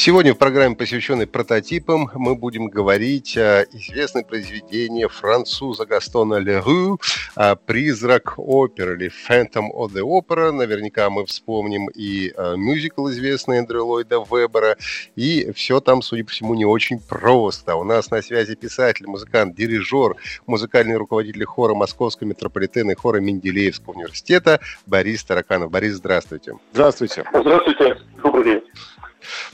Сегодня 0.00 0.32
в 0.32 0.38
программе, 0.38 0.76
посвященной 0.76 1.26
прототипам, 1.26 2.08
мы 2.14 2.36
будем 2.36 2.68
говорить 2.68 3.36
о 3.36 3.64
известном 3.64 4.22
произведении 4.22 5.06
француза 5.06 5.86
Гастона 5.86 6.36
Леру 6.36 7.00
«Призрак 7.66 8.34
оперы» 8.36 8.94
или 8.94 9.10
«Phantom 9.10 9.66
of 9.74 9.88
the 9.92 10.02
Opera». 10.02 10.52
Наверняка 10.52 11.10
мы 11.10 11.26
вспомним 11.26 11.88
и 11.88 12.32
мюзикл 12.56 13.08
известный 13.08 13.58
Эндрю 13.58 13.86
Ллойда 13.86 14.24
Вебера. 14.30 14.76
И 15.16 15.50
все 15.50 15.80
там, 15.80 16.00
судя 16.02 16.24
по 16.24 16.30
всему, 16.30 16.54
не 16.54 16.64
очень 16.64 17.00
просто. 17.00 17.74
У 17.74 17.82
нас 17.82 18.12
на 18.12 18.22
связи 18.22 18.54
писатель, 18.54 19.08
музыкант, 19.08 19.56
дирижер, 19.56 20.14
музыкальный 20.46 20.96
руководитель 20.96 21.44
хора 21.44 21.74
Московского 21.74 22.28
метрополитена 22.28 22.92
и 22.92 22.94
хора 22.94 23.18
Менделеевского 23.18 23.94
университета 23.94 24.60
Борис 24.86 25.24
Тараканов. 25.24 25.72
Борис, 25.72 25.94
здравствуйте. 25.94 26.52
Здравствуйте. 26.72 27.24
Здравствуйте. 27.34 27.98
Добрый 28.22 28.44
день. 28.44 28.62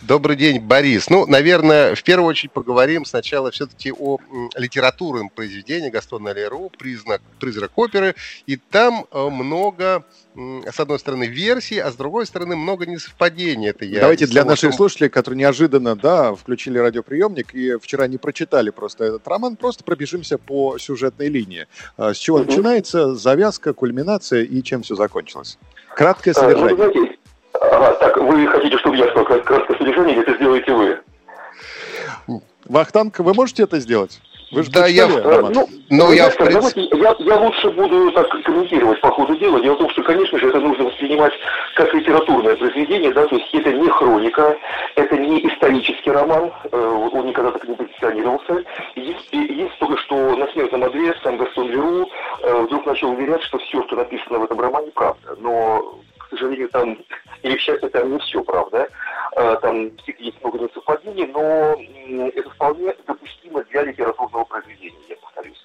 Добрый 0.03 0.37
день, 0.37 0.61
Борис. 0.61 1.09
Ну, 1.11 1.27
наверное, 1.27 1.95
в 1.95 2.03
первую 2.03 2.29
очередь 2.29 2.53
поговорим 2.53 3.05
сначала 3.05 3.51
все-таки 3.51 3.93
о 3.93 4.19
литературном 4.57 5.29
произведении 5.29 5.91
Гастона 5.91 6.33
Леру 6.33 6.71
«Признак, 6.77 7.23
«Призрак 7.41 7.73
оперы». 7.77 8.15
И 8.47 8.57
там 8.57 9.07
э, 9.11 9.29
много, 9.29 10.05
с 10.35 10.79
одной 10.79 10.99
стороны, 10.99 11.25
версий, 11.25 11.79
а 11.79 11.91
с 11.91 11.97
другой 11.97 12.27
стороны, 12.27 12.57
много 12.57 12.87
несовпадений. 12.87 13.71
Это 13.71 13.85
я 13.85 14.01
Давайте 14.01 14.27
для 14.27 14.45
наших 14.45 14.71
том... 14.71 14.77
слушателей, 14.77 15.09
которые 15.09 15.39
неожиданно 15.39 15.97
да, 15.97 16.35
включили 16.35 16.79
радиоприемник 16.79 17.55
и 17.55 17.77
вчера 17.79 18.07
не 18.07 18.19
прочитали 18.19 18.71
просто 18.71 19.05
этот 19.05 19.27
роман, 19.29 19.57
просто 19.57 19.85
пробежимся 19.85 20.39
по 20.39 20.79
сюжетной 20.79 21.29
линии. 21.29 21.67
А, 21.97 22.15
с 22.15 22.19
чего 22.19 22.39
начинается 22.39 23.15
завязка, 23.15 23.73
кульминация 23.73 24.43
и 24.43 24.63
чем 24.63 24.83
все 24.83 24.95
закончилось? 24.95 25.59
Краткое 25.95 26.33
а, 26.33 26.35
содержание. 26.35 26.77
Ну, 26.77 26.93
знаете, 26.93 27.14
Ага, 27.61 27.95
так, 27.95 28.17
вы 28.17 28.47
хотите, 28.47 28.79
чтобы 28.79 28.97
я 28.97 29.09
сказал 29.11 29.25
краткое 29.43 29.77
содержание, 29.79 30.17
это 30.17 30.35
сделаете 30.35 30.73
вы? 30.73 30.99
Вахтанг, 32.67 33.19
вы 33.19 33.35
можете 33.35 33.63
это 33.65 33.79
сделать? 33.79 34.21
Вы 34.55 34.63
же 34.63 34.71
да, 34.71 34.87
я, 34.87 35.09
роман? 35.09 35.53
ну, 35.53 35.69
ну, 35.91 36.13
я, 36.13 36.31
в 36.31 36.37
принципе... 36.37 36.83
я, 36.93 37.15
я 37.19 37.37
лучше 37.37 37.71
буду 37.71 38.13
так 38.13 38.29
комментировать 38.45 39.01
по 39.01 39.11
ходу 39.11 39.37
дела. 39.37 39.61
Дело 39.61 39.75
в 39.75 39.79
том, 39.79 39.91
что, 39.91 40.03
конечно 40.05 40.39
же, 40.39 40.49
это 40.49 40.61
нужно 40.61 40.85
воспринимать 40.85 41.33
как 41.75 41.93
литературное 41.93 42.55
произведение, 42.55 43.13
да, 43.13 43.27
то 43.27 43.37
есть 43.37 43.53
это 43.53 43.73
не 43.73 43.89
хроника, 43.89 44.57
это 44.95 45.17
не 45.17 45.45
исторический 45.49 46.11
роман, 46.11 46.53
э, 46.71 47.09
он 47.13 47.27
никогда 47.27 47.51
так 47.51 47.67
не 47.67 47.75
позиционировался. 47.75 48.65
Есть, 48.95 49.33
есть 49.33 49.79
только 49.79 49.97
что 49.99 50.37
на 50.37 50.47
смертном 50.53 50.85
одре 50.85 51.15
сам 51.25 51.37
Гастон 51.37 51.69
Веру 51.71 52.09
э, 52.43 52.63
вдруг 52.63 52.87
начал 52.87 53.11
уверять, 53.11 53.43
что 53.43 53.59
все, 53.59 53.83
что 53.85 53.97
написано 53.97 54.39
в 54.39 54.45
этом 54.45 54.61
романе, 54.61 54.93
правда. 54.95 55.37
Но 55.41 55.99
к 56.35 56.39
сожалению, 56.39 56.69
там, 56.69 56.99
или 57.43 57.57
к 57.57 57.61
счастью, 57.61 57.91
там 57.91 58.13
не 58.13 58.19
все 58.19 58.43
правда. 58.43 58.89
А, 59.37 59.57
там 59.57 59.91
есть 60.19 60.43
много 60.43 60.59
несовпадений, 60.59 61.27
но 61.27 61.77
это 62.29 62.51
вполне 62.51 62.95
допустимо 63.07 63.63
для 63.65 63.83
литературного 63.83 64.45
произведения, 64.45 64.99
я 65.09 65.17
повторюсь. 65.17 65.65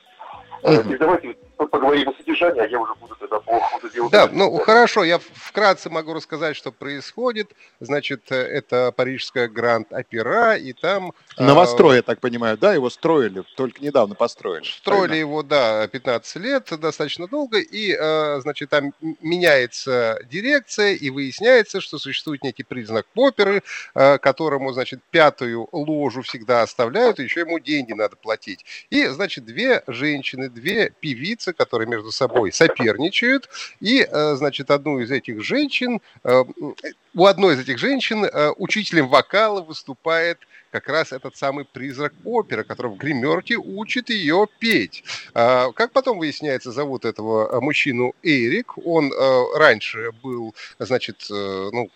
Uh-huh. 0.64 1.40
Давайте 1.60 1.72
поговорим 1.72 2.10
о 2.10 2.14
содержании, 2.14 2.62
а 2.62 2.68
я 2.68 2.80
уже 2.80 2.94
буду 2.96 3.16
тогда 3.16 3.40
по 3.40 3.60
ходу 3.60 3.90
дела. 3.90 4.10
Да, 4.10 4.30
ну 4.32 4.58
хорошо, 4.60 5.04
я 5.04 5.20
вкратце 5.20 5.90
могу 5.90 6.14
рассказать, 6.14 6.56
что 6.56 6.72
происходит. 6.72 7.52
Значит, 7.80 8.32
это 8.32 8.92
парижская 8.96 9.48
Гранд-Опера, 9.48 10.56
и 10.56 10.74
там... 10.74 11.14
Новострой, 11.38 11.94
а, 11.94 11.96
я 11.98 12.02
так 12.02 12.20
понимаю, 12.20 12.58
да? 12.58 12.74
Его 12.74 12.90
строили, 12.90 13.44
только 13.56 13.84
недавно 13.84 14.16
построили. 14.16 14.64
Строили 14.64 15.08
правильно? 15.08 15.20
его, 15.20 15.44
да, 15.44 15.88
15 15.88 16.36
лет, 16.38 16.70
достаточно 16.80 17.28
долго, 17.28 17.60
и, 17.60 17.94
а, 17.94 18.40
значит, 18.42 18.70
там 18.70 18.94
меняется 19.22 20.20
дирекция, 20.30 20.94
и 20.94 21.10
выясняется, 21.10 21.82
что 21.82 21.98
существует 21.98 22.44
некий 22.44 22.64
признак 22.64 23.06
оперы, 23.16 23.64
которому, 23.94 24.72
значит, 24.72 25.02
пятую 25.12 25.68
ложу 25.72 26.22
всегда 26.22 26.62
оставляют, 26.62 27.20
и 27.20 27.24
еще 27.24 27.42
ему 27.42 27.60
деньги 27.60 27.94
надо 27.94 28.16
платить. 28.16 28.66
И, 28.90 29.08
значит, 29.08 29.46
две 29.46 29.84
женщины, 29.88 30.50
две 30.50 30.92
певицы, 31.00 31.49
певицы, 31.50 31.54
которые 31.54 31.88
между 31.88 32.12
собой 32.12 32.52
соперничают, 32.52 33.50
и, 33.80 34.02
э, 34.02 34.36
значит, 34.36 34.72
одну 34.72 35.00
из 35.00 35.12
этих 35.12 35.44
женщин, 35.44 36.02
э, 36.24 36.44
у 37.16 37.26
одной 37.26 37.56
из 37.56 37.60
этих 37.60 37.78
женщин 37.78 38.26
э, 38.26 38.52
учителем 38.58 39.08
вокала 39.08 39.62
выступает 39.62 40.38
как 40.72 40.88
раз 40.88 41.12
этот 41.12 41.36
самый 41.36 41.66
призрак 41.66 42.14
оперы, 42.24 42.64
который 42.64 42.92
в 42.92 42.98
гримерке 42.98 43.56
учит 43.58 44.10
ее 44.10 44.46
петь. 44.60 45.04
А, 45.34 45.72
как 45.72 45.92
потом 45.92 46.20
выясняется, 46.20 46.72
зовут 46.72 47.06
этого 47.06 47.60
мужчину 47.60 48.14
Эрик. 48.22 48.78
Он 48.86 49.12
раньше 49.56 50.12
был, 50.22 50.54
значит, 50.78 51.26
ну, 51.30 51.90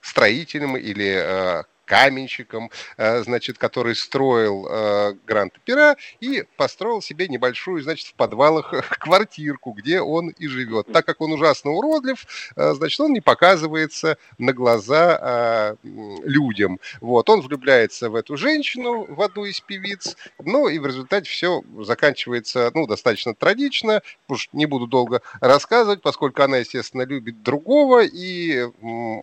строителем 0.00 0.76
или 0.78 1.64
каменщиком, 1.84 2.70
э, 2.96 3.22
значит, 3.22 3.58
который 3.58 3.94
строил 3.94 4.66
э, 4.66 5.14
Гранд-Опера 5.26 5.96
и 6.20 6.44
построил 6.56 7.02
себе 7.02 7.28
небольшую, 7.28 7.82
значит, 7.82 8.08
в 8.08 8.14
подвалах 8.14 8.72
квартирку, 8.98 9.72
где 9.72 10.00
он 10.00 10.28
и 10.28 10.46
живет. 10.46 10.86
Так 10.92 11.06
как 11.06 11.20
он 11.20 11.32
ужасно 11.32 11.72
уродлив, 11.72 12.26
э, 12.56 12.72
значит, 12.74 13.00
он 13.00 13.12
не 13.12 13.20
показывается 13.20 14.16
на 14.38 14.52
глаза 14.52 15.76
людям. 15.82 16.80
Вот, 17.00 17.28
он 17.28 17.40
влюбляется 17.40 18.10
в 18.10 18.14
эту 18.14 18.36
женщину, 18.36 19.06
в 19.08 19.20
одну 19.22 19.44
из 19.44 19.60
певиц, 19.60 20.16
ну 20.42 20.68
и 20.68 20.78
в 20.78 20.86
результате 20.86 21.28
все 21.28 21.62
заканчивается, 21.80 22.70
ну, 22.74 22.86
достаточно 22.86 23.34
трагично, 23.34 24.02
уж 24.28 24.48
не 24.52 24.66
буду 24.66 24.86
долго 24.86 25.22
рассказывать, 25.40 26.02
поскольку 26.02 26.42
она, 26.42 26.58
естественно, 26.58 27.02
любит 27.02 27.42
другого, 27.42 28.02
и 28.04 28.68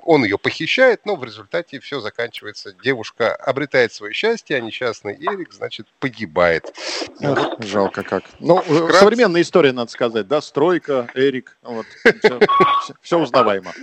он 0.03 0.23
ее 0.23 0.38
похищает, 0.38 1.05
но 1.05 1.16
в 1.16 1.23
результате 1.23 1.79
все 1.79 1.99
заканчивается 1.99 2.50
оказывается, 2.51 2.73
девушка 2.84 3.35
обретает 3.35 3.94
свое 3.94 4.13
счастье, 4.13 4.57
а 4.57 4.59
несчастный 4.59 5.16
Эрик, 5.16 5.53
значит, 5.53 5.88
погибает. 6.00 6.73
Ох, 7.22 7.59
жалко 7.59 8.03
как. 8.03 8.23
Ну, 8.39 8.59
э, 8.59 8.62
Вкратце... 8.62 9.00
современная 9.00 9.41
история, 9.41 9.72
надо 9.72 9.91
сказать, 9.91 10.28
да, 10.28 10.41
стройка, 10.41 11.07
Эрик, 11.13 11.57
вот, 11.61 11.85
все, 12.19 12.40
все 13.01 13.19
узнаваемо. 13.19 13.73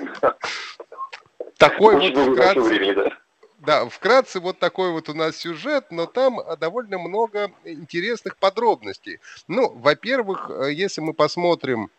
Такой 1.56 1.96
вот 1.96 2.32
вкратце... 2.34 3.12
Да, 3.58 3.86
вкратце 3.88 4.40
вот 4.40 4.58
такой 4.58 4.92
вот 4.92 5.08
у 5.08 5.14
нас 5.14 5.36
сюжет, 5.36 5.86
но 5.90 6.06
там 6.06 6.38
довольно 6.60 6.98
много 6.98 7.50
интересных 7.64 8.36
подробностей. 8.36 9.18
Ну, 9.48 9.72
во-первых, 9.74 10.48
э, 10.48 10.72
если 10.72 11.00
мы 11.00 11.12
посмотрим 11.12 11.90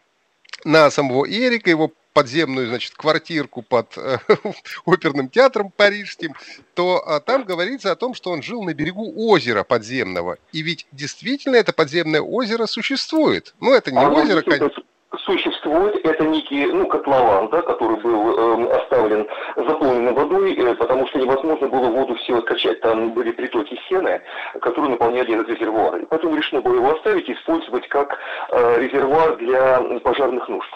на 0.64 0.90
самого 0.90 1.26
Эрика, 1.30 1.70
его 1.70 1.92
подземную, 2.14 2.68
значит, 2.68 2.94
квартирку 2.94 3.62
под 3.62 3.98
э, 3.98 4.18
оперным 4.86 5.30
театром 5.30 5.72
парижским, 5.72 6.34
то 6.74 7.02
а, 7.06 7.20
там 7.20 7.44
говорится 7.44 7.92
о 7.92 7.96
том, 7.96 8.14
что 8.14 8.32
он 8.32 8.42
жил 8.42 8.64
на 8.64 8.74
берегу 8.74 9.14
озера 9.30 9.64
подземного. 9.64 10.38
И 10.52 10.62
ведь 10.62 10.88
действительно 10.92 11.56
это 11.56 11.74
подземное 11.74 12.22
озеро 12.22 12.66
существует. 12.66 13.54
Ну, 13.60 13.74
это 13.74 13.92
не 13.92 14.00
а 14.00 14.10
озеро, 14.10 14.42
конечно 14.42 14.84
существует, 15.18 16.06
это 16.06 16.24
некий, 16.26 16.66
ну, 16.68 16.88
котлован, 16.88 17.50
да, 17.50 17.62
который 17.62 17.98
был 17.98 18.68
э, 18.68 18.78
оставлен 18.78 19.28
заполненным 19.56 20.14
водой, 20.14 20.54
э, 20.54 20.76
потому 20.76 21.08
что 21.08 21.20
невозможно 21.20 21.68
было 21.68 21.90
воду 21.90 22.16
все 22.16 22.42
качать. 22.42 22.80
Там 22.82 23.14
были 23.14 23.32
притоки 23.32 23.80
сены, 23.90 24.22
которые 24.62 24.92
наполняли 24.92 25.36
этот 25.36 25.50
резервуар. 25.50 25.98
И 25.98 26.06
поэтому 26.06 26.36
решено 26.36 26.62
было 26.62 26.76
его 26.76 26.96
оставить 26.96 27.28
и 27.28 27.34
использовать 27.34 27.88
как 27.90 28.18
э, 28.52 28.80
резервуар 28.80 29.38
для 29.38 29.82
пожарных 30.04 30.48
нужд. 30.48 30.70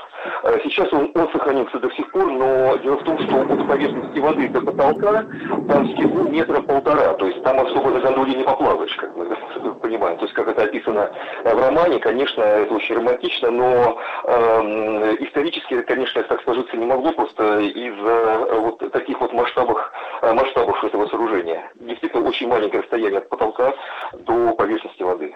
Э, 0.43 0.59
сейчас 0.63 0.91
он, 0.93 1.11
он 1.13 1.29
сохранился 1.31 1.79
до 1.79 1.89
сих 1.91 2.09
пор, 2.11 2.31
но 2.31 2.77
дело 2.77 2.97
в 2.97 3.03
том, 3.03 3.19
что 3.19 3.41
от 3.41 3.67
поверхности 3.67 4.19
воды 4.19 4.47
до 4.49 4.61
потолка 4.61 5.25
там 5.67 5.89
скидку 5.91 6.29
метра 6.29 6.61
полтора, 6.61 7.13
то 7.13 7.27
есть 7.27 7.43
там 7.43 7.59
особо 7.59 7.91
на 7.91 7.99
гондоле 7.99 8.35
не 8.35 8.43
поплаваешь, 8.43 8.95
как 8.95 9.15
мы 9.15 9.25
понимаем. 9.81 10.17
То 10.17 10.23
есть 10.23 10.33
как 10.33 10.47
это 10.47 10.63
описано 10.63 11.11
в 11.43 11.59
романе, 11.59 11.99
конечно, 11.99 12.41
это 12.41 12.73
очень 12.73 12.95
романтично, 12.95 13.51
но 13.51 13.99
э, 14.25 15.15
исторически, 15.19 15.81
конечно, 15.81 16.23
так 16.23 16.41
сложиться 16.43 16.77
не 16.77 16.85
могло 16.85 17.11
просто 17.13 17.59
из-за 17.59 18.59
вот 18.59 18.91
таких 18.91 19.19
вот 19.19 19.33
масштабов, 19.33 19.79
э, 20.21 20.33
масштабов 20.33 20.83
этого 20.83 21.07
сооружения. 21.07 21.71
Действительно, 21.75 22.27
очень 22.27 22.47
маленькое 22.47 22.81
расстояние 22.81 23.19
от 23.19 23.29
потолка 23.29 23.73
до 24.13 24.53
поверхности 24.53 25.03
воды. 25.03 25.33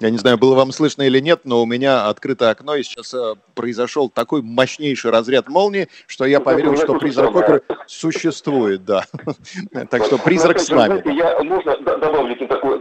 Я 0.00 0.10
не 0.10 0.18
знаю, 0.18 0.38
было 0.38 0.54
вам 0.54 0.72
слышно 0.72 1.02
или 1.02 1.20
нет, 1.20 1.40
но 1.44 1.62
у 1.62 1.66
меня 1.66 2.06
открытое 2.06 2.50
окно, 2.50 2.76
и 2.76 2.82
сейчас 2.82 3.12
э, 3.14 3.34
произошел 3.54 4.08
такой 4.08 4.42
мощнейший 4.42 5.10
разряд 5.10 5.48
молнии, 5.48 5.88
что 6.06 6.24
я 6.24 6.40
поверил, 6.40 6.76
что 6.76 6.94
призрак 6.94 7.34
оперы 7.34 7.62
существует, 7.86 8.84
да. 8.84 9.04
Так 9.90 10.04
что 10.04 10.18
призрак 10.18 10.58
с 10.60 10.70
нами. 10.70 11.02
Я 11.12 11.42
можно 11.42 11.76
добавлю 11.78 12.36
такую, 12.46 12.78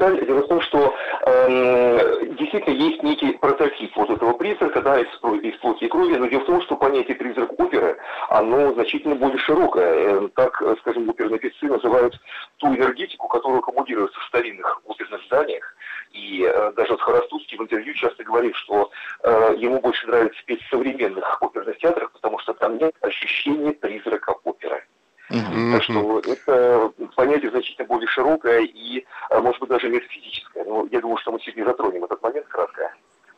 деталь. 0.00 0.24
Дело 0.26 0.40
в 0.42 0.48
том, 0.48 0.60
что 0.62 0.94
эм, 1.26 2.36
действительно 2.36 2.74
есть 2.74 3.02
некий 3.02 3.32
прототип 3.32 3.96
вот 3.96 4.10
этого 4.10 4.32
призрака, 4.34 4.80
да, 4.82 5.00
из, 5.00 5.06
из 5.42 5.58
плоти 5.58 5.84
и 5.84 5.88
крови, 5.88 6.16
но 6.16 6.26
дело 6.26 6.40
в 6.40 6.46
том, 6.46 6.62
что 6.62 6.76
понятие 6.76 7.16
призрак 7.16 7.58
оперы, 7.58 7.98
оно 8.28 8.72
значительно 8.74 9.14
более 9.14 9.38
широкое. 9.38 10.24
Э, 10.24 10.28
так, 10.34 10.62
скажем, 10.80 11.08
оперные 11.08 11.38
певцы 11.38 11.66
называют 11.66 12.18
ту 12.58 12.68
энергетику, 12.68 13.28
которая 13.28 13.58
аккумулируется 13.58 14.18
в 14.20 14.24
старинных 14.28 14.80
оперных 14.86 15.24
зданиях, 15.26 15.74
и 16.20 16.44
э, 16.44 16.72
даже 16.76 16.92
вот 16.92 17.00
Хоростовский 17.00 17.56
в 17.56 17.62
интервью 17.62 17.94
часто 17.94 18.22
говорит, 18.24 18.54
что 18.56 18.90
э, 19.22 19.54
ему 19.56 19.80
больше 19.80 20.06
нравится 20.06 20.40
петь 20.44 20.62
в 20.62 20.68
современных 20.68 21.42
оперных 21.42 21.78
театрах, 21.78 22.12
потому 22.12 22.38
что 22.38 22.52
там 22.54 22.78
нет 22.78 22.94
ощущения 23.00 23.72
призрака 23.72 24.34
оперы. 24.44 24.84
Mm-hmm. 25.30 25.72
Так 25.72 25.82
что 25.84 26.20
это 26.20 26.92
понятие 27.14 27.50
значительно 27.50 27.86
более 27.86 28.08
широкое 28.08 28.60
и, 28.60 29.04
э, 29.30 29.38
может 29.38 29.60
быть, 29.60 29.70
даже 29.70 29.88
метафизическое. 29.88 30.64
Но 30.64 30.86
я 30.90 31.00
думаю, 31.00 31.18
что 31.18 31.32
мы 31.32 31.40
сегодня 31.40 31.64
затронем 31.64 32.04
этот 32.04 32.22
момент 32.22 32.46
кратко. 32.48 32.92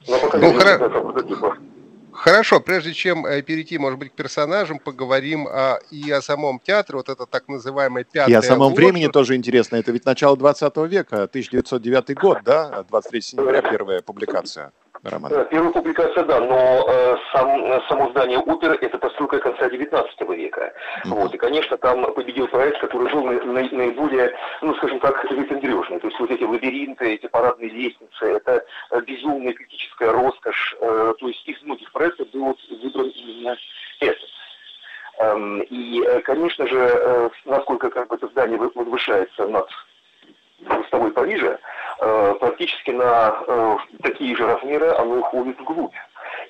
Но 0.08 0.18
пока 0.18 0.38
ну, 0.38 0.52
хоро... 0.52 1.56
Хорошо, 2.22 2.60
прежде 2.60 2.92
чем 2.92 3.26
э, 3.26 3.42
перейти, 3.42 3.78
может 3.78 3.98
быть, 3.98 4.12
к 4.12 4.14
персонажам, 4.14 4.78
поговорим 4.78 5.48
о, 5.48 5.80
и 5.90 6.08
о 6.12 6.22
самом 6.22 6.60
театре, 6.60 6.96
вот 6.96 7.08
это 7.08 7.26
так 7.26 7.48
называемое 7.48 8.04
пятое. 8.04 8.32
И 8.32 8.38
о 8.38 8.42
самом 8.42 8.68
ложа. 8.68 8.76
времени 8.76 9.08
тоже 9.08 9.34
интересно. 9.34 9.74
Это 9.74 9.90
ведь 9.90 10.04
начало 10.04 10.36
20 10.36 10.76
века, 10.88 11.24
1909 11.24 12.14
год, 12.14 12.38
да? 12.44 12.84
23 12.88 13.20
сентября 13.20 13.60
первая 13.60 14.02
публикация 14.02 14.70
романа. 15.10 15.34
Э, 15.34 15.46
первая 15.50 15.72
публикация, 15.72 16.24
да, 16.24 16.40
но 16.40 16.84
э, 16.88 17.16
сам, 17.32 17.82
само 17.88 18.10
здание 18.10 18.38
оперы– 18.38 18.76
это 18.80 18.98
постройка 18.98 19.38
конца 19.38 19.68
19 19.68 20.20
века. 20.30 20.72
Mm-hmm. 21.04 21.08
Вот, 21.08 21.34
и, 21.34 21.38
конечно, 21.38 21.76
там 21.76 22.04
победил 22.14 22.48
проект, 22.48 22.80
который 22.80 23.12
был 23.12 23.24
на, 23.24 23.32
на, 23.44 23.62
наиболее, 23.70 24.32
ну, 24.60 24.74
скажем 24.76 25.00
так, 25.00 25.24
выпендрежный. 25.30 26.00
То 26.00 26.06
есть 26.08 26.20
вот 26.20 26.30
эти 26.30 26.44
лабиринты, 26.44 27.14
эти 27.14 27.26
парадные 27.26 27.70
лестницы, 27.70 28.24
это 28.24 28.64
э, 28.90 29.00
безумная 29.02 29.52
критическая 29.52 30.10
роскошь. 30.12 30.76
Э, 30.80 31.14
то 31.18 31.28
есть 31.28 31.46
из 31.48 31.62
многих 31.62 31.90
проектов 31.92 32.28
был 32.30 32.56
выбран 32.82 33.08
именно 33.08 33.56
этот. 34.00 34.28
Эм, 35.18 35.60
и, 35.62 36.02
э, 36.02 36.20
конечно 36.20 36.66
же, 36.66 37.30
насколько 37.44 37.90
как 37.90 38.08
бы 38.08 38.16
это 38.16 38.28
здание 38.28 38.58
возвышается 38.58 39.46
над 39.46 39.68
мостовой 40.60 41.10
Парижа, 41.12 41.58
Э, 42.04 42.31
практически 42.52 42.90
на 42.90 43.34
э, 43.46 43.76
такие 44.02 44.36
же 44.36 44.46
размеры 44.46 44.88
оно 44.90 45.20
уходит 45.20 45.58
вглубь. 45.58 45.94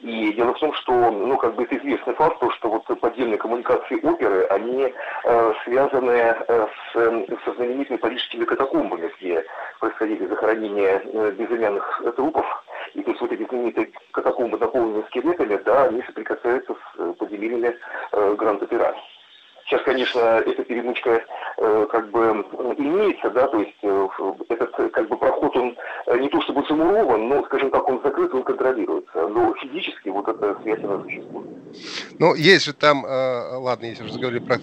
И 0.00 0.32
дело 0.32 0.52
в 0.52 0.58
том, 0.58 0.74
что, 0.74 0.92
ну, 0.92 1.36
как 1.36 1.54
бы 1.54 1.62
это 1.62 1.76
известный 1.76 2.14
факт, 2.14 2.40
то, 2.40 2.50
что 2.50 2.70
вот 2.70 3.00
подземные 3.00 3.38
коммуникации 3.38 4.04
оперы, 4.04 4.44
они 4.46 4.92
э, 5.24 5.52
связаны 5.64 6.10
э, 6.10 6.66
с, 6.92 7.44
со 7.44 7.54
знаменитыми 7.54 7.98
парижскими 7.98 8.44
катакомбами, 8.44 9.12
где 9.20 9.44
происходили 9.78 10.26
захоронения 10.26 11.02
э, 11.04 11.30
безымянных 11.38 12.02
трупов. 12.16 12.46
И 12.94 13.02
то 13.02 13.10
есть 13.10 13.20
вот 13.20 13.32
эти 13.32 13.46
знаменитые 13.46 13.90
катакомбы, 14.10 14.58
наполненные 14.58 15.04
скелетами, 15.04 15.56
да, 15.64 15.84
они 15.84 16.02
соприкасаются 16.02 16.74
с 16.74 16.98
э, 16.98 17.14
подземельями 17.18 17.76
э, 18.12 18.34
Гранд-Опера. 18.34 18.94
Сейчас, 19.72 19.84
конечно, 19.84 20.20
эта 20.20 20.64
перемычка 20.64 21.24
э, 21.56 21.86
как 21.90 22.10
бы 22.10 22.44
имеется, 22.76 23.30
да, 23.30 23.48
то 23.48 23.58
есть 23.58 23.72
э, 23.80 24.08
этот 24.50 24.92
как 24.92 25.08
бы 25.08 25.16
проход, 25.16 25.56
он 25.56 25.74
э, 26.08 26.18
не 26.18 26.28
то 26.28 26.42
чтобы 26.42 26.62
замурован, 26.68 27.26
но, 27.26 27.42
скажем 27.46 27.70
так, 27.70 27.88
он 27.88 27.98
закрыт, 28.04 28.34
он 28.34 28.42
контролируется. 28.42 29.28
Но 29.28 29.54
физически 29.54 30.10
вот 30.10 30.28
эта 30.28 30.60
связь, 30.60 30.84
она 30.84 31.02
существует. 31.04 31.48
Ну, 32.18 32.34
есть 32.34 32.66
же 32.66 32.74
там, 32.74 33.06
э, 33.06 33.56
ладно, 33.56 33.86
если 33.86 34.04
уже 34.04 34.18
говорили 34.18 34.44
про 34.44 34.58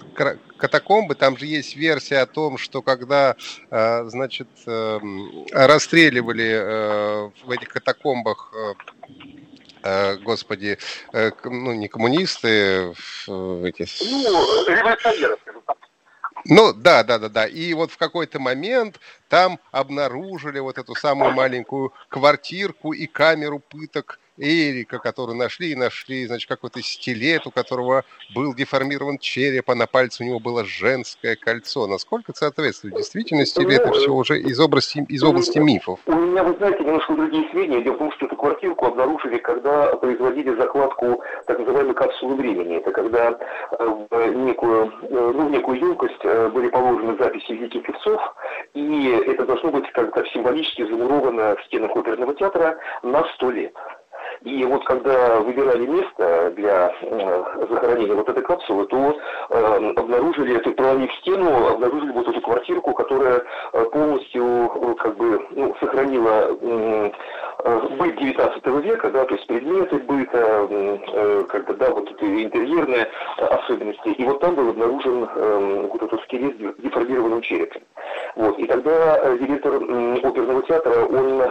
катакомбы, 0.57 1.15
там 1.15 1.37
же 1.37 1.47
есть 1.47 1.75
версия 1.75 2.19
о 2.19 2.27
том, 2.27 2.59
что 2.59 2.83
когда, 2.83 3.35
э, 3.71 4.03
значит, 4.09 4.49
э, 4.67 4.99
расстреливали 5.51 6.51
э, 6.51 7.29
в 7.47 7.49
этих 7.49 7.69
катакомбах 7.69 8.53
э, 8.53 8.75
Э, 9.09 9.48
господи, 10.23 10.77
э, 11.13 11.31
ну 11.43 11.73
не 11.73 11.87
коммунисты, 11.87 12.91
эти... 12.91 13.87
Ну, 14.03 14.67
революционеры, 14.67 15.37
скажем 15.41 15.61
так. 15.65 15.77
Ну, 16.45 16.73
да, 16.73 17.03
да, 17.03 17.19
да, 17.19 17.29
да. 17.29 17.45
И 17.47 17.73
вот 17.73 17.91
в 17.91 17.97
какой-то 17.97 18.39
момент 18.39 18.99
там 19.27 19.59
обнаружили 19.71 20.59
вот 20.59 20.77
эту 20.77 20.95
самую 20.95 21.31
маленькую 21.31 21.93
квартирку 22.07 22.93
и 22.93 23.07
камеру 23.07 23.59
пыток 23.59 24.19
Эрика, 24.39 24.99
который 24.99 25.35
нашли, 25.35 25.71
и 25.71 25.75
нашли, 25.75 26.25
значит, 26.25 26.47
какой-то 26.47 26.81
стилет, 26.81 27.45
у 27.45 27.51
которого 27.51 28.03
был 28.33 28.53
деформирован 28.53 29.17
череп, 29.17 29.69
а 29.69 29.75
на 29.75 29.87
пальце 29.87 30.23
у 30.23 30.27
него 30.27 30.39
было 30.39 30.65
женское 30.65 31.35
кольцо. 31.35 31.87
Насколько 31.87 32.31
это 32.31 32.39
соответствует 32.39 32.95
действительности, 32.95 33.61
или 33.61 33.75
это 33.75 33.91
все 33.91 34.11
уже 34.11 34.39
из 34.39 34.59
области, 34.59 35.05
из 35.07 35.23
области 35.23 35.59
мифов? 35.59 35.99
У 36.05 36.13
меня, 36.13 36.43
вы 36.43 36.55
знаете, 36.57 36.83
немножко 36.83 37.13
другие 37.13 37.49
сведения. 37.51 37.81
Дело 37.81 37.95
в 37.95 37.99
том, 37.99 38.11
что 38.13 38.25
эту 38.25 38.35
квартирку 38.35 38.85
обнаружили, 38.85 39.37
когда 39.37 39.95
производили 39.95 40.55
закладку 40.55 41.21
так 41.45 41.59
называемой 41.59 41.93
капсулы 41.93 42.35
времени. 42.35 42.77
Это 42.77 42.91
когда 42.91 43.31
э, 43.31 44.05
в 44.09 44.35
некую, 44.35 44.93
э, 45.01 45.31
ну, 45.35 45.47
в 45.47 45.51
некую 45.51 45.79
емкость 45.79 46.23
э, 46.23 46.49
были 46.49 46.69
положены 46.69 47.17
записи 47.17 47.51
великих 47.51 47.83
певцов, 47.83 48.21
и 48.73 49.23
это 49.27 49.45
должно 49.45 49.71
быть 49.71 49.91
как-то 49.91 50.23
символически 50.33 50.85
замуровано 50.85 51.55
в 51.55 51.65
стенах 51.65 51.95
оперного 51.95 52.33
театра 52.35 52.77
на 53.03 53.23
сто 53.35 53.51
лет. 53.51 53.73
И 54.43 54.63
вот 54.63 54.85
когда 54.85 55.39
выбирали 55.41 55.85
место 55.85 56.53
для 56.55 56.93
э, 57.01 57.43
захоронения 57.69 58.15
вот 58.15 58.29
этой 58.29 58.41
капсулы, 58.41 58.85
то 58.85 59.17
э, 59.49 59.93
обнаружили 59.97 60.55
эту, 60.55 60.71
проломив 60.71 61.13
стену, 61.15 61.67
обнаружили 61.67 62.11
вот 62.11 62.27
эту 62.27 62.39
квартирку, 62.39 62.93
которая 62.93 63.43
э, 63.73 63.85
полностью 63.91 64.45
э, 64.45 64.93
как 64.95 65.17
бы 65.17 65.45
ну, 65.51 65.75
сохранила 65.81 66.57
э, 66.61 67.11
быт 67.97 68.15
19 68.15 68.65
века, 68.85 69.11
да, 69.11 69.25
то 69.25 69.35
есть 69.35 69.45
предметы 69.47 69.97
быта, 69.97 70.67
э, 70.69 71.43
как 71.49 71.67
бы, 71.67 71.73
да, 71.73 71.89
вот 71.89 72.09
эти 72.09 72.45
интерьерные 72.45 73.09
особенности. 73.39 74.07
И 74.07 74.23
вот 74.23 74.39
там 74.39 74.55
был 74.55 74.69
обнаружен 74.69 75.27
э, 75.35 75.87
вот 75.91 76.01
этот 76.01 76.21
скелет 76.23 76.55
с 76.55 76.81
деформированным 76.81 77.41
черепом. 77.41 77.81
Вот. 78.35 78.57
И 78.57 78.65
тогда 78.67 79.35
директор 79.35 79.75
оперного 79.75 80.63
театра, 80.63 81.05
он, 81.05 81.43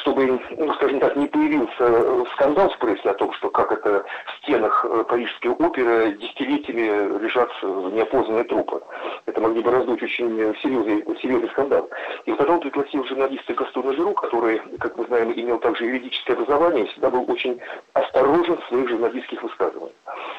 чтобы, 0.00 0.40
ну, 0.56 0.72
скажем 0.74 1.00
так, 1.00 1.16
не 1.16 1.26
появился 1.26 2.07
скандал 2.32 2.70
в 2.70 2.78
прессе 2.78 3.10
о 3.10 3.14
том, 3.14 3.32
что 3.34 3.50
как 3.50 3.72
это 3.72 4.04
в 4.26 4.42
стенах 4.42 4.84
э, 4.84 5.04
Парижской 5.08 5.50
оперы 5.50 6.12
десятилетиями 6.12 7.18
лежат 7.22 7.50
неопознанные 7.62 8.44
трупы. 8.44 8.80
Это 9.26 9.40
могли 9.40 9.62
бы 9.62 9.70
раздуть 9.70 10.02
очень 10.02 10.54
серьезный, 10.62 11.04
серьезный 11.20 11.48
скандал. 11.50 11.88
И 12.26 12.32
он 12.58 12.60
пригласил 12.60 13.04
журналиста 13.04 13.54
Гастона 13.54 13.92
Жиру, 13.92 14.12
который, 14.14 14.60
как 14.78 14.96
мы 14.96 15.04
знаем, 15.06 15.32
имел 15.32 15.58
также 15.58 15.84
юридическое 15.84 16.36
образование, 16.36 16.84
и 16.84 16.88
всегда 16.88 17.10
был 17.10 17.24
очень 17.30 17.60
осторожен 17.92 18.56
в 18.56 18.68
своих 18.68 18.88
журналистских 18.88 19.42
высказываниях. 19.42 19.94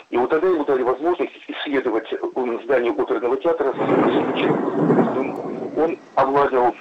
И 0.09 0.17
вот 0.17 0.29
тогда 0.29 0.47
ему 0.47 0.65
дали 0.65 0.83
возможность 0.83 1.33
исследовать 1.47 2.07
здание 2.63 2.91
оперного 2.91 3.37
театра 3.37 3.73
Он 5.77 5.97
овладел 6.15 6.75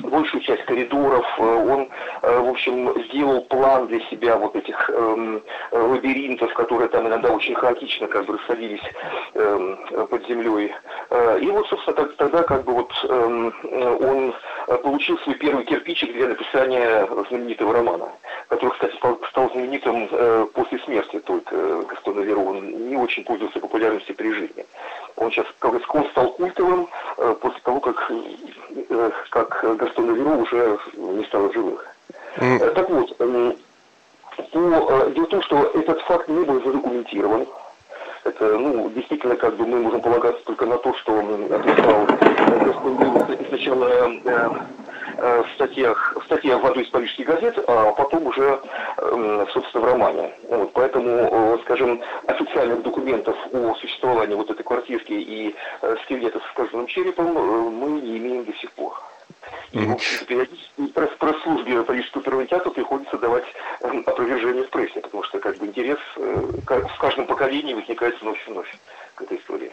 большую 0.00 0.42
часть 0.42 0.64
коридоров, 0.64 1.26
э, 1.38 1.42
он, 1.42 1.88
э, 2.22 2.40
в 2.40 2.48
общем, 2.48 2.94
сделал 3.04 3.42
план 3.42 3.86
для 3.86 4.00
себя 4.08 4.36
вот 4.36 4.54
этих 4.56 4.90
эм, 4.90 5.42
лабиринтов, 5.72 6.52
которые 6.54 6.88
там 6.88 7.06
иногда 7.06 7.32
очень 7.32 7.54
хаотично 7.54 8.06
как 8.08 8.26
бы 8.26 8.34
расходились 8.34 8.82
эм, 9.34 9.78
под 10.08 10.26
землей. 10.26 10.72
Э, 11.10 11.38
и 11.40 11.46
вот, 11.50 11.66
собственно, 11.68 12.06
тогда 12.16 12.42
как 12.42 12.64
бы 12.64 12.72
вот 12.72 12.92
эм, 13.08 13.54
он 14.00 14.34
получил 14.82 15.18
свой 15.18 15.36
первый 15.36 15.64
кирпичик 15.64 16.12
для 16.12 16.28
написания 16.28 17.08
знаменитого 17.28 17.72
романа, 17.72 18.08
который, 18.48 18.70
кстати, 18.70 18.94
стал 18.96 19.50
знаменитым 19.52 20.08
после 20.52 20.78
смерти 20.80 21.20
только 21.20 21.82
Гастона 21.82 22.20
Веро. 22.20 22.40
Он 22.40 22.88
не 22.88 22.96
очень 22.96 23.24
пользовался 23.24 23.60
популярностью 23.60 24.14
при 24.14 24.32
жизни. 24.32 24.64
Он 25.16 25.30
сейчас, 25.30 25.46
как 25.58 25.94
он 25.94 26.04
стал 26.10 26.32
культовым 26.32 26.88
после 27.40 27.60
того, 27.60 27.80
как, 27.80 28.10
как 29.30 29.64
Гастона 29.74 30.12
Веро 30.12 30.36
уже 30.36 30.78
не 30.96 31.24
стало 31.24 31.52
живых. 31.52 31.86
Mm. 32.36 32.70
Так 32.74 32.90
вот, 32.90 33.16
эм, 33.20 33.56
по, 34.52 34.58
э, 34.58 35.10
дело 35.10 35.26
в 35.26 35.28
том, 35.28 35.42
что 35.42 35.70
этот 35.74 36.00
факт 36.02 36.28
не 36.28 36.44
был 36.44 36.62
задокументирован. 36.62 37.46
Это, 38.24 38.58
ну, 38.58 38.90
действительно, 38.90 39.36
как 39.36 39.56
бы 39.56 39.66
мы 39.66 39.80
можем 39.80 40.00
полагаться 40.00 40.44
только 40.44 40.66
на 40.66 40.76
то, 40.78 40.92
что 40.94 41.22
написал 41.22 42.06
Гастон 42.64 43.38
сначала 43.48 43.88
э, 43.88 45.42
в 45.42 45.54
статьях, 45.54 46.16
в 46.20 46.24
статьях 46.24 46.62
в 46.62 46.66
одной 46.66 46.84
из 46.84 46.90
парижских 46.90 47.26
газет, 47.26 47.58
а 47.66 47.92
потом 47.92 48.26
уже, 48.26 48.60
эм, 48.98 49.48
собственно, 49.48 49.84
в 49.84 49.90
романе. 49.90 50.34
Вот, 50.48 50.72
поэтому, 50.72 51.58
скажем, 51.64 52.00
официальных 52.26 52.82
документов 52.82 53.36
о 53.52 53.74
существовании 53.76 54.34
вот 54.34 54.50
этой 54.50 54.62
квартирки 54.62 55.12
и 55.12 55.56
скелета 56.04 56.38
с 56.38 56.56
кожаным 56.56 56.86
черепом 56.86 57.32
мы 57.32 58.00
не 58.00 58.18
имеем 58.18 58.44
до 58.44 58.52
сих 58.54 58.70
пор. 58.72 58.92
И, 59.72 59.78
в 59.78 60.26
периодически 60.26 60.86
пресс-службе 61.18 61.82
Парижского 61.82 62.22
оперного 62.22 62.46
театра 62.46 62.70
приходится 62.70 63.18
давать 63.18 63.44
эм, 63.82 64.02
опровержение 64.06 64.64
в 64.64 64.70
прессе, 64.70 65.00
потому 65.00 65.22
что 65.24 65.38
как 65.38 65.58
бы 65.58 65.66
интерес 65.66 65.98
э, 66.16 66.50
в 66.66 66.98
каждом 66.98 67.26
поколении 67.26 67.74
возникает 67.74 68.20
вновь 68.20 68.38
и 68.46 68.50
вновь 68.50 68.74
к 69.14 69.22
этой 69.22 69.38
истории. 69.38 69.72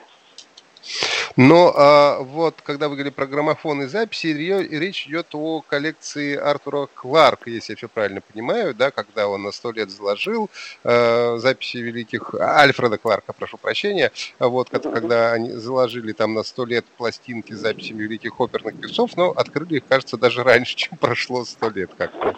Но 1.36 1.74
а, 1.75 2.20
вот, 2.20 2.56
когда 2.63 2.88
вы 2.88 2.96
говорили 2.96 3.13
про 3.13 3.25
граммофон 3.25 3.84
и 3.84 3.86
записи, 3.88 4.27
речь 4.27 5.08
идет 5.08 5.27
о 5.34 5.62
коллекции 5.62 6.36
Артура 6.36 6.88
Кларка, 6.94 7.50
если 7.50 7.74
я 7.74 7.77
все 7.77 7.89
правильно 7.89 8.22
понимаю, 8.22 8.74
да, 8.74 8.92
когда 8.92 9.27
он 9.27 9.44
на 9.44 9.51
сто 9.51 9.72
лет 9.72 9.89
заложил 9.89 10.50
э, 10.84 11.38
записи 11.38 11.77
великих... 11.77 12.34
Альфреда 12.36 12.98
Кларка, 12.98 13.34
прошу 13.34 13.58
прощения, 13.58 14.12
вот, 14.39 14.70
когда 14.70 15.34
они 15.34 15.51
заложили 15.51 16.13
там 16.13 16.34
на 16.34 16.44
сто 16.44 16.65
лет 16.65 16.86
пластинки 16.98 17.54
с 17.54 17.58
записями 17.58 18.04
великих 18.04 18.39
оперных 18.39 18.80
певцов, 18.80 19.18
но 19.18 19.32
открыли 19.32 19.77
их, 19.77 19.88
кажется, 19.88 20.18
даже 20.18 20.44
раньше, 20.44 20.75
чем 20.75 20.98
прошло 20.98 21.44
сто 21.44 21.70
лет 21.70 21.92
как-то. 21.98 22.36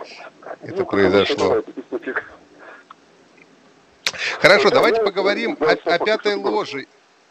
Это 0.62 0.80
ну, 0.80 0.86
произошло. 0.86 1.64
Хорошо, 4.40 4.70
давайте 4.70 5.04
поговорим 5.04 5.58
о, 5.60 5.72
о 5.72 6.00
пятой 6.00 6.36
ложе 6.36 6.88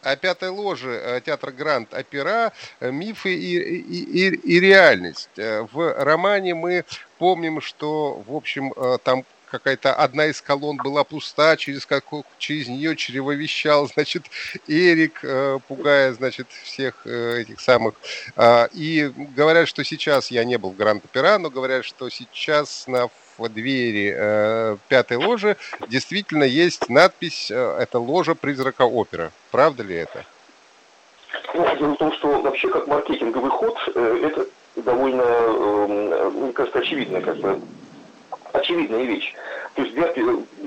о 0.07 0.17
пятой 0.17 0.51
ложе 0.51 1.01
э, 1.03 1.21
театра 1.21 1.51
Гранд 1.51 1.93
Опера 1.93 2.53
э, 2.79 2.91
«Мифы 2.93 3.35
и, 3.35 3.59
и, 3.59 4.29
и, 4.29 4.35
и 4.35 4.61
реальность». 4.61 5.31
Э, 5.37 5.67
в 5.73 6.05
романе 6.05 6.55
мы 6.55 6.85
помним, 7.19 7.61
что, 7.61 8.23
в 8.27 8.35
общем, 8.35 8.73
там 9.03 9.25
какая-то 9.51 9.95
одна 9.95 10.27
из 10.27 10.41
колонн 10.41 10.77
была 10.77 11.03
пуста, 11.03 11.57
через, 11.57 11.87
как, 11.87 12.05
через 12.39 12.69
нее 12.69 12.95
чревовещал, 12.95 13.89
значит, 13.95 14.27
Эрик, 14.69 15.25
пугая, 15.67 16.13
значит, 16.13 16.47
всех 16.63 17.07
этих 17.07 17.61
самых. 17.61 17.95
И 18.75 19.11
говорят, 19.35 19.67
что 19.67 19.83
сейчас, 19.83 20.31
я 20.31 20.45
не 20.45 20.59
был 20.59 20.71
в 20.71 20.77
Гранд-Опера, 20.77 21.39
но 21.39 21.49
говорят, 21.49 21.85
что 21.85 22.11
сейчас 22.11 22.87
на 22.87 23.09
в 23.39 23.49
двери 23.49 24.15
э, 24.17 24.77
пятой 24.89 25.17
ложи 25.17 25.57
действительно 25.89 26.45
есть 26.45 26.89
надпись 26.89 27.51
э, 27.51 27.79
«Это 27.81 27.99
ложа 27.99 28.35
призрака 28.35 28.83
опера». 28.83 29.33
Правда 29.51 29.83
ли 29.83 29.95
это? 29.97 30.25
Ну, 31.55 31.77
дело 31.77 31.95
в 31.95 31.97
том, 31.97 32.13
что 32.13 32.41
вообще 32.41 32.69
как 32.69 32.87
маркетинговый 32.87 33.51
ход 33.51 33.77
э, 33.95 34.21
это 34.25 34.47
довольно, 34.77 35.23
э, 35.23 36.31
мне 36.31 36.53
кажется, 36.53 36.79
очевидная, 36.79 37.21
как 37.21 37.37
бы, 37.39 37.61
очевидная 38.53 39.05
вещь. 39.05 39.35
То 39.75 39.83
есть 39.83 39.95
для 39.95 40.07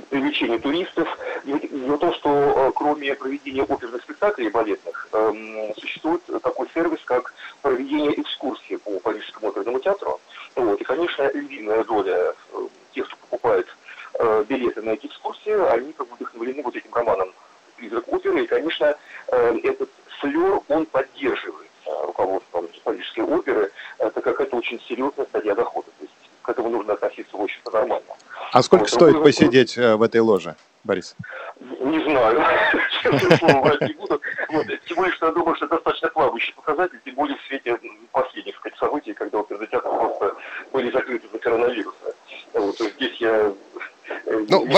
привлечения 0.10 0.60
туристов. 0.60 1.08
Дело 1.44 1.96
в 1.96 2.00
том, 2.00 2.14
что 2.14 2.30
э, 2.30 2.72
кроме 2.76 3.16
проведения 3.16 3.64
оперных 3.64 4.04
спектаклей 4.04 4.50
балетных, 4.50 5.08
э, 5.12 5.74
существует 5.78 6.22
такой 6.44 6.68
сервис, 6.74 7.00
как 7.06 7.34
проведение 7.62 8.20
экскурсии 8.22 8.76
по 8.76 9.00
Парижскому 9.00 9.50
оперному 9.50 9.80
театру. 9.80 10.20
Вот. 10.56 10.80
И, 10.82 10.84
конечно, 10.84 11.30
львиная 11.34 11.84
доля 11.84 12.34
э, 12.54 12.68
тех, 12.94 13.08
кто 13.08 13.18
покупает 13.18 13.68
э, 14.16 14.46
билеты 14.48 14.82
на 14.82 14.92
эти 14.92 15.08
экскурсии, 15.08 15.52
они 15.72 15.94
как 15.94 16.08
бы 16.08 16.16
вдохновлены 16.16 16.64
вот 16.64 16.76
этим 16.76 16.94
романом 16.94 17.32
«Призрак 17.78 18.12
оперы». 18.12 18.44
И, 18.44 18.48
конечно, 18.48 18.96
э, 19.28 19.58
этот 19.64 19.90
флер, 20.20 20.60
он 20.68 20.86
поддерживает 20.86 21.70
э, 21.86 22.06
руководством 22.06 22.68
Парижской 22.84 23.24
оперы, 23.24 23.72
э, 24.00 24.10
так 24.10 24.24
как 24.24 24.42
это 24.42 24.56
очень 24.56 24.80
серьезная 24.82 25.26
стадия 25.26 25.56
дохода. 25.56 25.88
То 25.98 26.04
есть 26.04 26.14
к 26.42 26.50
этому 26.50 26.70
нужно 26.70 26.94
относиться, 26.94 27.36
в 27.38 27.42
общем-то, 27.42 27.72
нормально. 27.72 28.14
А 28.52 28.64
сколько 28.64 28.84
вот, 28.84 28.90
стоит 28.90 29.24
посидеть. 29.24 29.78
Э, 29.78 29.96
в 29.96 30.02
этой 30.02 30.22
ложе, 30.22 30.56
Борис? 30.84 31.16
Не 31.60 32.00
знаю, 32.04 32.44
честное 33.04 33.38
слово, 33.38 33.62
врать 33.62 33.82
не 33.82 33.94
буду. 33.94 34.22
Вот. 34.50 34.66
Тем 34.88 34.98
более, 34.98 35.14
что 35.14 35.28
я 35.28 35.32
думаю, 35.32 35.56
что 35.56 35.66
это 35.66 35.76
достаточно 35.76 36.10
плавающий 36.10 36.54
показатель, 36.56 37.00
тем 37.06 37.16
более 37.16 37.38
в 37.38 37.42
свете 37.48 37.78
последних 38.12 38.56
сказать, 38.56 38.78
событий, 38.80 39.14
когда 39.14 39.40
оперный 39.40 39.68
театр 39.68 39.92
просто 39.92 40.36
были 40.74 40.92
закрыты 40.92 41.28
за 41.32 41.38
коронавируса. 41.38 42.16
Вот, 42.54 42.78
то 42.78 42.90
здесь 42.90 43.16
я 43.18 43.54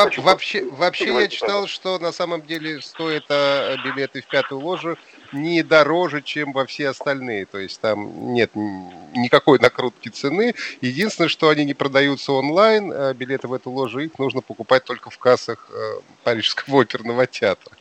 ну, 0.05 0.11
во- 0.17 0.31
вообще, 0.31 0.63
вообще 0.63 1.13
я 1.13 1.27
читал, 1.27 1.67
что 1.67 1.99
на 1.99 2.11
самом 2.11 2.41
деле 2.41 2.81
стоят 2.81 3.25
а, 3.29 3.75
билеты 3.83 4.21
в 4.21 4.27
пятую 4.27 4.61
ложу 4.61 4.97
не 5.31 5.63
дороже, 5.63 6.21
чем 6.21 6.51
во 6.51 6.65
все 6.65 6.89
остальные. 6.89 7.45
То 7.45 7.57
есть 7.57 7.79
там 7.79 8.33
нет 8.33 8.51
никакой 8.53 9.59
накрутки 9.59 10.09
цены. 10.09 10.55
Единственное, 10.81 11.29
что 11.29 11.49
они 11.49 11.65
не 11.65 11.73
продаются 11.73 12.33
онлайн, 12.33 12.91
а 12.93 13.13
билеты 13.13 13.47
в 13.47 13.53
эту 13.53 13.71
ложу, 13.71 13.99
их 13.99 14.17
нужно 14.19 14.41
покупать 14.41 14.83
только 14.83 15.09
в 15.09 15.17
кассах 15.17 15.69
э, 15.71 15.99
Парижского 16.23 16.81
оперного 16.81 17.27
театра. 17.27 17.75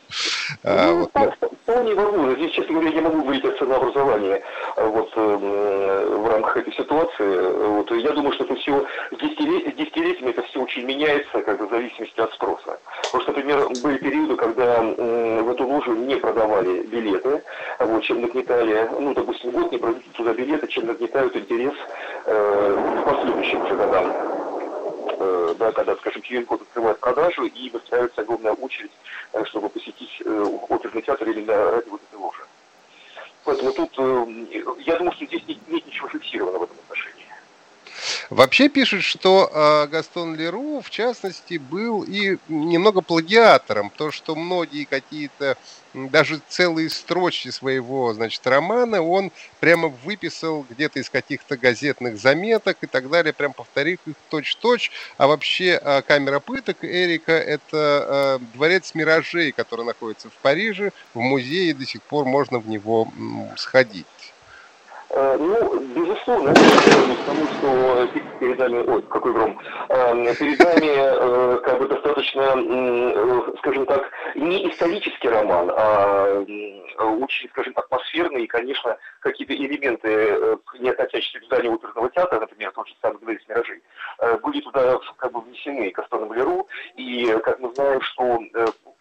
А, 0.63 1.07
ну, 1.71 1.77
вполне 1.77 1.95
возможно. 1.95 2.35
Здесь, 2.35 2.51
честно 2.51 2.73
говоря, 2.73 2.89
я 2.89 3.01
могу 3.01 3.21
говорить 3.21 3.45
о 3.45 3.51
ценообразовании 3.51 4.41
э, 4.75 4.87
вот, 4.87 5.11
э, 5.15 6.17
в 6.17 6.27
рамках 6.29 6.57
этой 6.57 6.73
ситуации. 6.73 7.67
Вот, 7.67 7.91
я 7.91 8.11
думаю, 8.11 8.33
что 8.33 8.43
это 8.43 8.55
все 8.55 8.85
с 9.11 9.17
десятилетиями 9.17 10.31
это 10.31 10.41
все 10.43 10.61
очень 10.61 10.85
меняется, 10.85 11.41
как 11.41 11.57
бы, 11.59 11.67
в 11.67 11.69
зависимости 11.69 12.19
от 12.19 12.33
спроса. 12.33 12.79
Потому 13.03 13.23
что, 13.23 13.31
например, 13.31 13.67
были 13.83 13.97
периоды, 13.97 14.35
когда 14.35 14.81
в 14.81 15.49
эту 15.49 15.67
ложу 15.67 15.93
не 15.93 16.15
продавали 16.15 16.83
билеты, 16.83 17.41
вот, 17.79 18.03
чем 18.03 18.21
нагнетали, 18.21 18.89
ну, 18.99 19.13
допустим, 19.13 19.51
год 19.51 19.71
не 19.71 19.77
продают 19.77 20.11
туда 20.13 20.33
билеты, 20.33 20.67
чем 20.67 20.87
нагнетают 20.87 21.35
интерес 21.35 21.73
э, 22.25 23.01
к 23.01 23.09
последующим 23.09 23.61
годам. 23.77 24.40
Э, 25.23 25.53
да, 25.59 25.71
когда, 25.71 25.95
скажем, 25.97 26.23
QR-код 26.23 26.63
открывает 26.63 26.99
продажу 26.99 27.45
и 27.45 27.69
выстраивается 27.69 28.21
огромная 28.21 28.53
очередь, 28.53 28.91
э, 29.33 29.45
чтобы 29.45 29.69
посетить 29.69 30.21
э, 30.25 30.49
оперный 30.69 31.03
театр 31.03 31.29
или 31.29 31.45
на 31.45 31.71
ради 31.71 31.89
вот 31.89 32.01
этой 32.01 32.19
ложи. 32.19 32.41
Поэтому 33.43 33.71
тут, 33.71 33.93
э, 33.99 34.63
я 34.79 34.97
думаю, 34.97 35.13
что 35.13 35.25
здесь 35.27 35.43
нет 35.47 35.85
ничего 35.85 36.07
фиксированного 36.07 36.61
в 36.61 36.63
этом 36.63 36.77
отношении. 36.79 37.20
Вообще 38.31 38.69
пишет, 38.69 39.03
что 39.03 39.51
э, 39.53 39.87
Гастон 39.87 40.37
Леру, 40.37 40.79
в 40.79 40.89
частности, 40.89 41.57
был 41.57 42.03
и 42.03 42.37
немного 42.47 43.01
плагиатором. 43.01 43.89
То, 43.89 44.09
что 44.09 44.37
многие 44.37 44.85
какие-то, 44.85 45.57
даже 45.93 46.39
целые 46.47 46.89
строчки 46.89 47.49
своего, 47.49 48.13
значит, 48.13 48.47
романа 48.47 49.01
он 49.01 49.33
прямо 49.59 49.89
выписал 49.89 50.65
где-то 50.69 50.99
из 50.99 51.09
каких-то 51.09 51.57
газетных 51.57 52.17
заметок 52.17 52.77
и 52.79 52.87
так 52.87 53.09
далее, 53.09 53.33
прям 53.33 53.51
повторив 53.51 53.99
их 54.05 54.15
точь-точь. 54.29 54.91
А 55.17 55.27
вообще 55.27 55.77
э, 55.83 56.01
камера 56.01 56.39
пыток 56.39 56.85
Эрика– 56.85 57.33
это 57.33 58.39
э, 58.41 58.45
дворец 58.53 58.95
миражей, 58.95 59.51
который 59.51 59.83
находится 59.83 60.29
в 60.29 60.33
Париже, 60.41 60.93
в 61.13 61.19
музее, 61.19 61.73
до 61.73 61.85
сих 61.85 62.01
пор 62.01 62.23
можно 62.23 62.59
в 62.59 62.69
него 62.69 63.11
сходить. 63.57 64.05
Э, 65.13 65.37
ну, 65.37 65.79
безусловно, 65.93 66.51
это 66.51 66.61
связано 66.61 67.15
с 67.15 67.25
тому, 67.25 67.45
что 67.47 68.07
перед 68.39 68.57
нами, 68.57 68.87
ой, 68.87 69.01
какой 69.03 69.33
гром, 69.33 69.59
э, 69.89 70.35
перед 70.35 70.59
нами 70.59 70.87
э, 70.87 71.59
как 71.59 71.79
бы 71.79 71.87
достаточно, 71.87 72.43
скажем 73.57 73.85
так, 73.87 74.09
не 74.35 74.69
исторический 74.69 75.27
роман, 75.27 75.69
а 75.75 76.45
очень, 76.97 77.49
скажем, 77.49 77.73
атмосферный. 77.75 78.43
И, 78.43 78.47
конечно, 78.47 78.97
какие-то 79.19 79.53
элементы, 79.53 80.57
не 80.79 80.89
относящиеся 80.89 81.39
к 81.39 81.45
зданию 81.45 81.73
оперного 81.73 82.09
театра, 82.11 82.39
например, 82.39 82.71
тот 82.71 82.87
же 82.87 82.93
самый 83.01 83.19
«Говорит 83.19 83.47
миражей», 83.49 83.81
были 84.41 84.61
туда 84.61 84.97
как 85.17 85.31
бы 85.33 85.41
внесены 85.41 85.91
Кастоном 85.91 86.33
Леру, 86.33 86.67
и, 86.95 87.37
как 87.43 87.59
мы 87.59 87.73
знаем, 87.75 88.01
что 88.01 88.39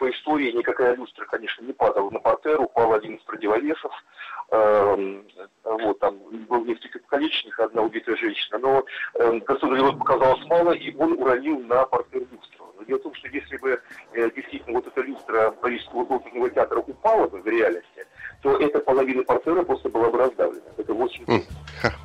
по 0.01 0.11
истории 0.11 0.51
никакая 0.53 0.97
люстра, 0.97 1.27
конечно, 1.27 1.63
не 1.63 1.73
падала 1.73 2.11
на 2.11 2.19
портер, 2.19 2.61
упал 2.61 2.95
один 2.95 3.17
из 3.17 3.23
противовесов, 3.23 3.93
эм, 3.93 4.10
вот, 4.51 5.99
там 6.01 6.19
был 6.49 6.65
несколько 6.65 6.99
покалеченных, 6.99 7.59
одна 7.61 7.83
убитая 7.83 8.17
женщина, 8.17 8.59
но 8.59 8.85
э, 9.15 9.39
государю 9.47 9.93
показалось 9.97 10.45
мало, 10.47 10.73
и 10.73 10.95
он 10.97 11.13
уронил 11.13 11.61
на 11.61 11.85
партнер 11.85 12.21
люстру. 12.21 12.75
Но 12.79 12.85
дело 12.85 12.99
в 12.99 13.03
том, 13.03 13.15
что 13.15 13.29
если 13.29 13.57
бы 13.59 13.81
э, 14.13 14.31
действительно 14.35 14.79
вот 14.79 14.87
эта 14.87 15.01
люстра 15.03 15.51
Парижского 15.53 16.17
оперного 16.17 16.51
театра 16.51 16.79
упала 16.81 17.29
бы 17.29 17.41
в 17.41 17.47
реальности, 17.47 18.07
то 18.43 18.57
эта 18.59 18.81
половина 18.81 19.23
портера 19.23 19.63
просто 19.63 19.89
была 19.89 20.11
бы 20.11 20.19
раздавлена. 20.19 20.65
Это 20.77 20.95
8 20.95 21.45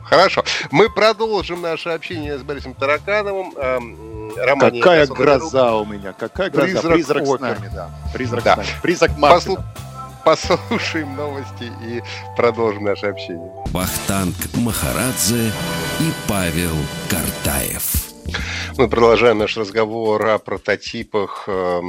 Хорошо. 0.03 0.43
Мы 0.71 0.89
продолжим 0.89 1.61
наше 1.61 1.89
общение 1.89 2.37
с 2.37 2.43
Борисом 2.43 2.73
Таракановым. 2.73 3.53
Эм, 3.57 4.35
романе 4.37 4.81
Какая 4.81 5.07
гроза 5.07 5.75
у 5.75 5.85
меня, 5.85 6.13
какая 6.13 6.49
гроза. 6.49 6.89
Призрак, 6.89 7.23
Призрак 7.23 7.25
с 7.25 7.39
нами, 7.39 7.69
да. 7.73 7.89
Призрак 8.13 8.43
да. 8.43 8.53
с 8.53 8.57
нами. 8.57 8.67
Призрак 8.83 9.11
Мартина. 9.17 9.55
Послу 9.55 9.84
послушаем 10.25 11.15
новости 11.15 11.71
и 11.83 12.01
продолжим 12.35 12.83
наше 12.83 13.05
общение. 13.05 13.51
Бахтанг 13.71 14.35
Махарадзе 14.55 15.51
и 15.99 16.11
Павел 16.27 16.75
Картаев. 17.09 18.14
Мы 18.77 18.89
продолжаем 18.89 19.37
наш 19.37 19.55
разговор 19.55 20.25
о 20.27 20.37
прототипах 20.37 21.45
э, 21.47 21.81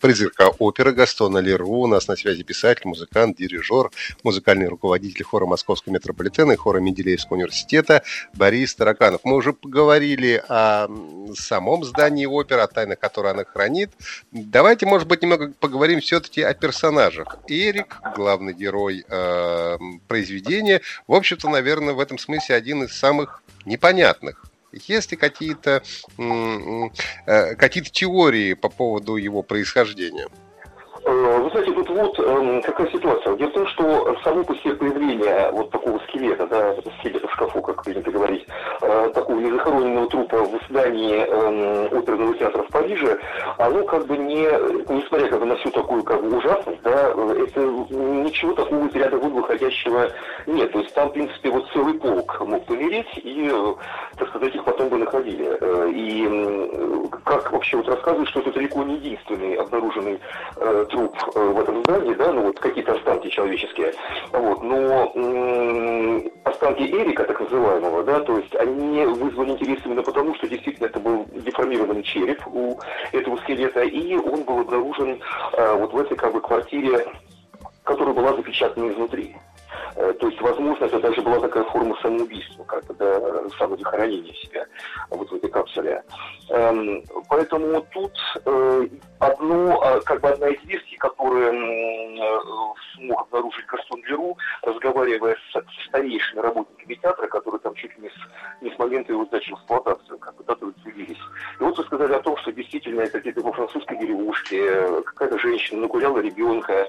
призрака 0.00 0.50
оперы 0.58 0.92
Гастона 0.92 1.38
Леру. 1.38 1.68
У 1.68 1.86
нас 1.86 2.08
на 2.08 2.16
связи 2.16 2.42
писатель, 2.42 2.82
музыкант, 2.84 3.36
дирижер, 3.36 3.90
музыкальный 4.24 4.66
руководитель 4.66 5.22
хора 5.22 5.46
Московского 5.46 5.92
метрополитена 5.92 6.52
и 6.52 6.56
хора 6.56 6.78
Менделеевского 6.78 7.36
университета 7.36 8.02
Борис 8.34 8.74
Тараканов. 8.74 9.20
Мы 9.22 9.36
уже 9.36 9.52
поговорили 9.52 10.42
о 10.48 10.88
самом 11.34 11.84
здании 11.84 12.26
оперы, 12.26 12.62
о 12.62 12.66
тайнах, 12.66 12.98
которые 12.98 13.30
она 13.32 13.44
хранит. 13.44 13.90
Давайте, 14.32 14.86
может 14.86 15.06
быть, 15.06 15.22
немного 15.22 15.52
поговорим 15.60 16.00
все-таки 16.00 16.42
о 16.42 16.54
персонажах. 16.54 17.38
Эрик, 17.46 17.98
главный 18.16 18.52
герой 18.52 19.04
э, 19.08 19.78
произведения, 20.08 20.80
в 21.06 21.14
общем-то, 21.14 21.48
наверное, 21.48 21.94
в 21.94 22.00
этом 22.00 22.18
смысле 22.18 22.56
один 22.56 22.82
из 22.82 22.98
самых 22.98 23.42
непонятных 23.64 24.49
есть 24.72 25.10
ли 25.10 25.16
какие-то 25.16 25.82
э, 26.18 27.54
какие-то 27.56 27.90
теории 27.90 28.54
по 28.54 28.68
поводу 28.68 29.16
его 29.16 29.42
происхождения? 29.42 30.28
Э, 31.52 31.58
вы 31.58 31.64
знаете, 31.64 31.72
тут 31.72 31.88
вот 31.90 32.18
э, 32.18 32.60
какая 32.64 32.90
ситуация. 32.90 33.36
Дело 33.36 33.50
в 33.50 33.54
том, 33.54 33.66
что 33.68 34.16
само 34.22 34.44
по 34.44 34.54
себе 34.56 34.74
появление 34.74 35.50
вот 35.52 35.70
такого 35.70 35.98
скелета, 36.08 36.46
да, 36.46 36.74
скелета 36.98 37.26
в 37.28 37.32
шкафу, 37.32 37.62
как 37.62 37.82
принято 37.82 38.10
говорить, 38.10 38.46
э, 38.82 39.10
такого 39.14 39.40
незахороненного 39.40 40.08
трупа 40.08 40.38
в 40.44 40.60
здании 40.68 41.24
э, 41.26 41.98
оперного 41.98 42.34
театра 42.34 42.62
в 42.62 42.68
Париже, 42.68 43.18
оно 43.58 43.84
как 43.84 44.06
бы 44.06 44.16
не, 44.16 44.44
несмотря 44.92 45.28
как 45.28 45.40
бы 45.40 45.46
на 45.46 45.56
всю 45.56 45.70
такую 45.70 46.02
как 46.02 46.22
бы 46.22 46.36
ужасность, 46.36 46.82
да, 46.82 47.10
это 47.10 47.60
ничего 47.60 48.52
такого 48.54 48.86
из 48.86 48.94
ряда 48.94 49.16
вон 49.16 49.32
выходящего 49.32 50.10
нет. 50.46 50.72
То 50.72 50.78
есть 50.78 50.94
там, 50.94 51.08
в 51.08 51.12
принципе, 51.12 51.50
вот 51.50 51.68
целый 51.72 51.94
полк 51.94 52.40
мог 52.40 52.64
помереть, 52.66 53.10
и, 53.16 53.50
э, 53.52 53.74
так 54.16 54.28
сказать, 54.28 54.54
их 54.54 54.64
потом 54.64 54.88
бы 54.88 54.98
находили. 54.98 55.58
Э, 55.60 55.90
и 55.92 56.26
э, 56.30 57.04
как 57.24 57.52
вообще 57.52 57.76
вот 57.76 57.88
рассказывают, 57.88 58.28
что 58.30 58.40
это 58.40 58.52
далеко 58.52 58.82
не 58.82 58.96
единственный 58.96 59.54
обнаруженный 59.54 60.20
э, 60.56 60.86
труп 60.90 61.16
э, 61.34 61.39
в 61.40 61.60
этом 61.60 61.82
здании, 61.84 62.14
да, 62.14 62.32
ну 62.32 62.42
вот 62.42 62.58
какие-то 62.60 62.92
останки 62.92 63.28
человеческие, 63.28 63.94
вот, 64.32 64.62
но 64.62 65.12
м- 65.14 66.30
останки 66.44 66.82
Эрика, 66.82 67.24
так 67.24 67.40
называемого, 67.40 68.02
да, 68.04 68.20
то 68.20 68.38
есть 68.38 68.54
они 68.56 69.04
вызвали 69.06 69.50
интерес 69.50 69.78
именно 69.84 70.02
потому, 70.02 70.34
что 70.34 70.48
действительно 70.48 70.86
это 70.86 71.00
был 71.00 71.26
деформированный 71.32 72.02
череп 72.02 72.46
у 72.46 72.78
этого 73.12 73.36
скелета, 73.38 73.82
и 73.82 74.16
он 74.16 74.42
был 74.44 74.60
обнаружен 74.60 75.20
э, 75.52 75.74
вот 75.76 75.92
в 75.92 75.98
этой 75.98 76.16
как 76.16 76.32
бы 76.32 76.40
квартире, 76.40 77.06
которая 77.84 78.14
была 78.14 78.34
запечатана 78.34 78.90
изнутри. 78.92 79.36
Э, 79.96 80.12
то 80.18 80.28
есть, 80.28 80.40
возможно, 80.40 80.84
это 80.84 81.00
даже 81.00 81.20
была 81.22 81.40
такая 81.40 81.64
форма 81.64 81.96
самоубийства, 82.02 82.64
как 82.64 82.84
да, 82.96 83.20
самозахоронения 83.58 84.32
себя 84.34 84.66
вот 85.10 85.30
в 85.30 85.34
этой 85.34 85.50
капсуле. 85.50 86.02
Эм, 86.50 87.04
поэтому 87.28 87.82
тут 87.92 88.12
э, 88.44 88.86
одно, 89.20 89.80
а, 89.82 90.00
как 90.00 90.20
бы 90.20 90.28
одна 90.28 90.48
из 90.48 90.64
версий, 90.64 90.96
которую 90.96 91.52
э, 91.52 92.30
смог 92.94 93.20
обнаружить 93.20 93.66
Гарсон 93.66 94.02
Леру, 94.04 94.36
разговаривая 94.62 95.36
с, 95.52 95.88
старейшими 95.88 96.40
работниками 96.40 96.94
театра, 96.94 97.26
которые 97.28 97.60
там 97.60 97.74
чуть 97.74 97.94
ли 97.96 98.04
не 98.04 98.08
с, 98.08 98.62
не 98.62 98.74
с 98.74 98.78
момента 98.78 99.12
его 99.12 99.26
сдачи 99.26 99.50
в 99.52 99.54
эксплуатацию, 99.56 100.18
как 100.18 100.34
бы, 100.36 100.44
да, 100.44 100.54
трудились. 100.54 101.18
И 101.60 101.62
вот 101.62 101.76
вы 101.76 101.84
сказали 101.84 102.14
о 102.14 102.20
том, 102.20 102.36
что 102.38 102.50
действительно 102.52 103.02
это 103.02 103.20
где-то 103.20 103.42
во 103.42 103.52
французской 103.52 103.98
деревушке 103.98 105.02
какая-то 105.02 105.38
женщина 105.38 105.82
нагуляла 105.82 106.18
ребенка, 106.18 106.88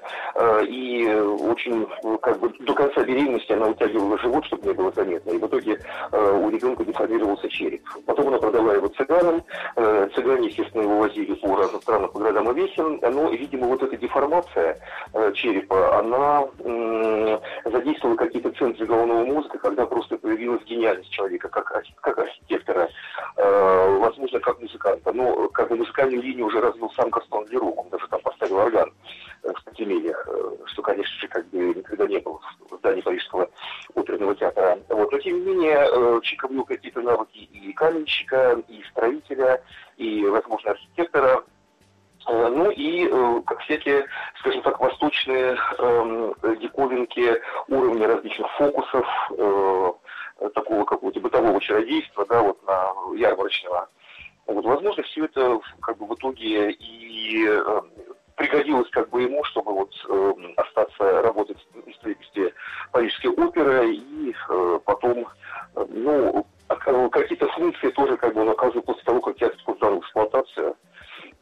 и 0.63 1.07
очень, 1.07 1.87
как 2.21 2.39
бы, 2.39 2.49
до 2.59 2.73
конца 2.73 3.03
беременности 3.03 3.51
она 3.51 3.67
утягивала 3.67 4.17
живот, 4.17 4.45
чтобы 4.45 4.67
не 4.67 4.73
было 4.73 4.91
заметно, 4.91 5.31
и 5.31 5.37
в 5.37 5.45
итоге 5.45 5.79
у 6.11 6.49
ребенка 6.49 6.85
деформировался 6.85 7.49
череп. 7.49 7.83
Потом 8.05 8.29
она 8.29 8.37
продала 8.37 8.73
его 8.73 8.87
цыганам, 8.87 9.43
цыгане, 9.75 10.47
естественно, 10.47 10.83
его 10.83 10.99
возили 10.99 11.33
по 11.33 11.55
разным 11.55 11.81
странам, 11.81 12.11
городам 12.21 12.51
и 12.51 12.61
весям, 12.61 12.99
но, 13.01 13.29
видимо, 13.29 13.67
вот 13.67 13.83
эта 13.83 13.97
деформация 13.97 14.79
э, 15.13 15.31
черепа, 15.33 15.99
она 15.99 16.47
задействовала 17.65 18.15
какие-то 18.15 18.51
центры 18.51 18.85
головного 18.85 19.25
мозга, 19.25 19.57
когда 19.57 19.85
просто 19.85 20.17
появилась 20.17 20.63
гениальность 20.63 21.09
человека, 21.11 21.49
как, 21.49 21.83
как 22.01 22.17
архитектора, 22.17 22.89
э, 23.37 23.97
возможно, 23.99 24.39
как 24.39 24.61
музыканта. 24.61 25.11
Но 25.11 25.49
как 25.49 25.69
бы 25.69 25.77
музыкальную 25.77 26.21
линию 26.21 26.45
уже 26.45 26.61
развил 26.61 26.91
сам 26.91 27.09
Гастон 27.09 27.47
Леру, 27.47 27.71
он 27.71 27.89
даже 27.89 28.07
там 28.07 28.21
поставил 28.21 28.57
орган 28.57 28.93
э, 29.43 29.51
в 29.53 29.63
подземельях, 29.63 30.27
что, 30.65 30.81
конечно 30.81 31.19
же, 31.19 31.27
как 31.27 31.47
бы 31.49 31.57
никогда 31.57 32.07
не 32.07 32.19
было 32.19 32.39
в 32.69 32.75
здании 32.77 33.01
Парижского 33.01 33.49
оперного 33.95 34.35
театра. 34.35 34.79
Вот. 34.89 35.11
Но, 35.11 35.17
тем 35.19 35.39
не 35.39 35.53
менее, 35.53 36.21
Чика 36.21 36.47
какие-то 36.67 37.01
навыки 37.01 37.37
и 37.37 37.73
каменщика, 37.73 38.61
и 38.67 38.83
строителя, 38.91 39.61
и, 39.97 40.25
возможно, 40.25 40.71
архитектора. 40.71 41.43
Э, 42.31 42.47
ну 42.49 42.71
и 42.71 43.07
э, 43.07 43.41
как 43.45 43.59
всякие, 43.61 44.05
скажем 44.39 44.61
так, 44.61 44.79
восточные 44.79 45.57
э, 45.77 46.33
диковинки 46.61 47.41
уровня 47.67 48.07
различных 48.07 48.49
фокусов, 48.53 49.05
э, 49.37 49.91
такого 50.53 50.85
какого-то 50.85 51.19
бытового 51.19 51.59
чародейства, 51.59 52.25
да, 52.27 52.41
вот 52.41 52.65
на 52.65 52.93
ярмарочного. 53.15 53.89
Вот, 54.47 54.65
возможно, 54.65 55.03
все 55.03 55.25
это 55.25 55.59
как 55.81 55.97
бы 55.97 56.07
в 56.07 56.15
итоге 56.15 56.71
и 56.71 57.47
пригодилось 58.35 58.89
как 58.89 59.09
бы 59.09 59.21
ему, 59.21 59.43
чтобы 59.43 59.71
вот 59.73 59.93
остаться 60.57 61.21
работать 61.21 61.57
в 61.85 61.93
строительстве 61.93 62.53
Парижской 62.91 63.29
оперы 63.29 63.93
и 63.93 64.33
потом, 64.83 65.27
ну, 65.75 66.47
какие-то 67.11 67.47
функции 67.49 67.89
тоже 67.91 68.17
как 68.17 68.33
бы 68.33 68.41
он 68.41 68.49
оказывал 68.49 68.81
после 68.81 69.03
того, 69.03 69.21
как 69.21 69.37
сдан 69.37 69.97
в 69.97 69.99
эксплуатацию. 69.99 70.75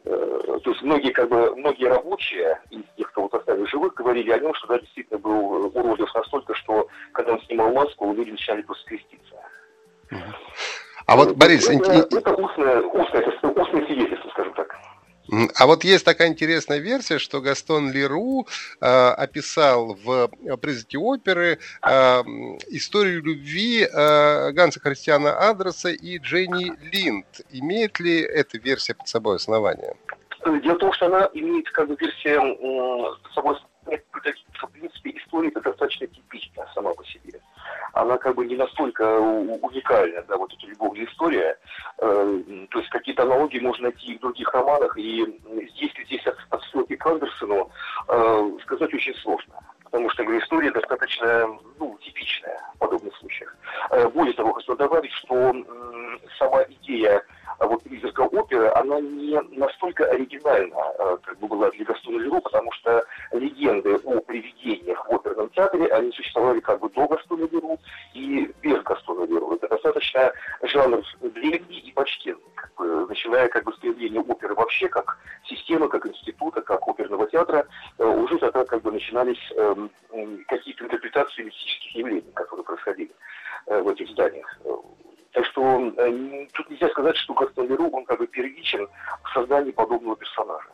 Э, 0.04 0.58
то 0.64 0.70
есть 0.70 0.82
многие, 0.82 1.10
как 1.12 1.28
бы, 1.28 1.54
многие 1.56 1.86
рабочие 1.86 2.58
из 2.70 2.82
тех, 2.96 3.12
кого 3.12 3.28
оставили 3.32 3.66
живых, 3.66 3.94
говорили 3.94 4.30
о 4.30 4.38
нем, 4.38 4.54
что 4.54 4.68
да, 4.68 4.78
действительно 4.78 5.18
был 5.18 5.66
уродлив 5.74 6.14
настолько, 6.14 6.54
что 6.54 6.88
когда 7.12 7.34
он 7.34 7.42
снимал 7.42 7.72
маску, 7.72 8.12
люди 8.14 8.30
начинали 8.30 8.62
просто 8.62 8.86
креститься. 8.86 9.34
А 11.06 11.16
вот, 11.16 11.36
Борис... 11.36 11.68
Это, 11.68 11.92
это 12.16 12.34
устное, 12.34 12.80
устное, 12.82 13.26
устное 13.42 13.86
свидетельство, 13.86 14.30
скажем 14.30 14.54
так. 14.54 14.76
А 15.54 15.66
вот 15.66 15.84
есть 15.84 16.04
такая 16.04 16.28
интересная 16.28 16.78
версия, 16.78 17.18
что 17.18 17.40
Гастон 17.40 17.92
Леру 17.92 18.46
э, 18.80 18.86
описал 18.86 19.94
в 19.94 20.28
призраке 20.60 20.98
оперы 20.98 21.58
э, 21.82 21.90
историю 22.68 23.22
любви 23.22 23.82
э, 23.82 24.52
Ганса 24.52 24.80
Христиана 24.80 25.48
Андреса 25.48 25.90
и 25.90 26.18
Дженни 26.18 26.72
Линд. 26.92 27.26
Имеет 27.50 28.00
ли 28.00 28.20
эта 28.20 28.58
версия 28.58 28.94
под 28.94 29.08
собой 29.08 29.36
основание? 29.36 29.94
Дело 30.44 30.74
в 30.74 30.78
том, 30.78 30.92
что 30.94 31.06
она 31.06 31.28
имеет 31.34 31.70
как 31.70 31.88
бы 31.88 31.96
версия 32.00 32.38
э, 32.38 33.16
под 33.22 33.32
собой 33.32 33.56
в 33.84 34.72
принципе, 34.72 35.10
история 35.10 35.50
достаточно 35.50 36.06
типичная 36.06 36.66
сама 36.74 36.92
по 36.92 37.04
себе 37.04 37.40
она 37.92 38.18
как 38.18 38.34
бы 38.34 38.46
не 38.46 38.56
настолько 38.56 39.18
уникальна, 39.18 40.22
да, 40.28 40.36
вот 40.36 40.52
эта 40.52 40.66
любовная 40.66 41.06
история. 41.06 41.58
Э, 41.98 42.42
то 42.70 42.78
есть 42.78 42.90
какие-то 42.90 43.22
аналогии 43.22 43.58
можно 43.58 43.84
найти 43.84 44.12
и 44.12 44.18
в 44.18 44.20
других 44.20 44.52
романах, 44.52 44.96
и 44.98 45.24
здесь 45.74 45.92
здесь 46.06 46.26
от, 46.26 46.36
отсылки 46.50 46.96
к 46.96 47.06
Андерсону 47.06 47.70
э, 48.08 48.50
сказать 48.64 48.94
очень 48.94 49.14
сложно. 49.16 49.54
Потому 49.90 50.08
что 50.10 50.22
говорю, 50.22 50.40
история 50.40 50.70
достаточно 50.70 51.58
ну, 51.78 51.98
типичная 52.02 52.60
в 52.74 52.78
подобных 52.78 53.16
случаях. 53.16 53.56
Э, 53.90 54.08
более 54.08 54.34
того, 54.34 54.52
хочу 54.52 54.76
добавить, 54.76 55.12
что 55.12 55.34
э, 55.34 56.18
сама 56.38 56.62
идея 56.64 57.24
а 57.60 57.66
вот 57.66 57.82
призрака 57.82 58.22
оперы, 58.22 58.68
она 58.74 59.00
не 59.00 59.38
настолько 59.58 60.06
оригинальна, 60.06 60.74
э, 60.98 61.18
как 61.22 61.38
бы 61.40 61.46
была 61.46 61.70
для 61.72 61.84
Гастона 61.84 62.16
Леру, 62.16 62.40
потому 62.40 62.72
что 62.72 63.04
легенды 63.32 63.96
о 63.96 64.18
привидениях 64.20 65.06
в 65.06 65.14
оперном 65.14 65.50
театре, 65.50 65.86
они 65.88 66.10
существовали 66.12 66.60
как 66.60 66.80
бы 66.80 66.88
до 66.88 67.06
Гастона 67.06 67.46
Леру 67.52 67.78
и 68.14 68.50
без 68.62 68.82
Гастона 68.82 69.26
Леру. 69.26 69.54
Это 69.54 69.68
достаточно 69.68 70.32
жанр 70.62 71.02
древний 71.20 71.80
и 71.80 71.92
почтенный, 71.92 72.40
как 72.54 72.72
бы, 72.76 73.06
начиная 73.06 73.46
как 73.48 73.64
бы 73.64 73.74
с 73.74 73.76
появления 73.76 74.20
оперы 74.20 74.54
вообще, 74.54 74.88
как 74.88 75.18
системы, 75.44 75.88
как 75.90 76.06
института, 76.06 76.62
как 76.62 76.88
оперного 76.88 77.26
театра, 77.26 77.66
э, 77.98 78.04
уже 78.06 78.38
тогда 78.38 78.64
как 78.64 78.80
бы 78.80 78.89
начинались 79.00 79.52
эм, 79.56 79.90
какие-то 80.46 80.84
интерпретации 80.84 81.42
мистических 81.42 81.94
явлений, 81.96 82.32
которые 82.34 82.64
происходили 82.64 83.10
э, 83.66 83.80
в 83.80 83.88
этих 83.88 84.08
зданиях. 84.10 84.58
Так 85.32 85.44
что 85.46 85.92
э, 85.96 86.46
тут 86.52 86.70
нельзя 86.70 86.88
сказать, 86.88 87.16
что 87.16 87.34
Гастон 87.34 87.68
Леру, 87.68 87.88
он 87.88 88.04
как 88.04 88.18
бы 88.18 88.26
первичен 88.26 88.86
в 89.24 89.32
создании 89.32 89.70
подобного 89.70 90.16
персонажа. 90.16 90.68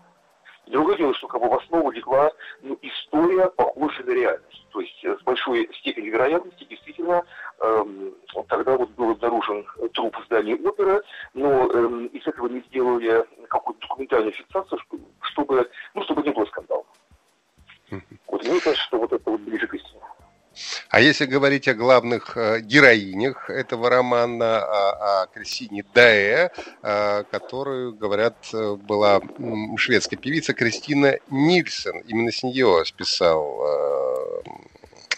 Другое 0.67 0.97
дело, 0.97 1.15
что 1.15 1.29
как 1.29 1.41
бы 1.41 1.49
в 1.49 1.55
основу 1.55 1.93
легла 1.93 2.33
ну, 2.63 2.77
история, 2.83 3.49
похожая 3.51 4.05
на 4.05 4.11
реальность. 4.11 4.67
То 4.73 4.81
есть 4.81 5.05
э, 5.05 5.17
с 5.21 5.23
большой 5.23 5.71
степенью 5.75 6.13
вероятности 6.13 6.65
действительно 6.65 7.23
эм, 7.61 8.15
тогда 8.49 8.77
вот 8.77 8.91
был 8.91 9.11
обнаружен 9.13 9.65
труп 9.95 10.17
в 10.19 10.25
здании 10.25 10.55
оперы, 10.55 11.03
но 11.35 11.71
эм, 11.71 12.07
из 12.07 12.27
этого 12.27 12.49
не 12.49 12.61
сделали 12.63 13.25
какую-то 13.49 13.87
документальную 13.87 14.33
фиксацию, 14.33 14.81
чтобы, 15.21 15.71
ну, 15.95 16.03
чтобы 16.03 16.23
не 16.23 16.31
было 16.31 16.45
скандала. 16.47 16.85
Вот 18.27 18.43
мне 18.43 18.61
кажется, 18.61 18.85
что 18.85 18.99
вот 18.99 19.13
это 19.13 19.31
вот 19.31 19.41
ближе 19.41 19.67
к 19.67 19.75
истине. 19.75 20.01
А 20.91 20.96
если 21.07 21.27
говорить 21.27 21.69
о 21.69 21.75
главных 21.75 22.37
э, 22.37 22.61
героинях 22.61 23.49
этого 23.49 23.89
романа, 23.89 24.59
о, 24.59 25.23
о 25.23 25.27
Кристине 25.29 25.85
Даэ, 25.95 26.51
э, 26.83 27.25
которую, 27.31 27.95
говорят, 27.95 28.37
э, 28.53 28.75
была 28.75 29.21
шведская 29.77 30.17
певица 30.17 30.53
Кристина 30.53 31.17
Нильсен, 31.31 32.01
именно 32.07 32.33
с 32.33 32.43
нее 32.43 32.85
списал 32.85 33.63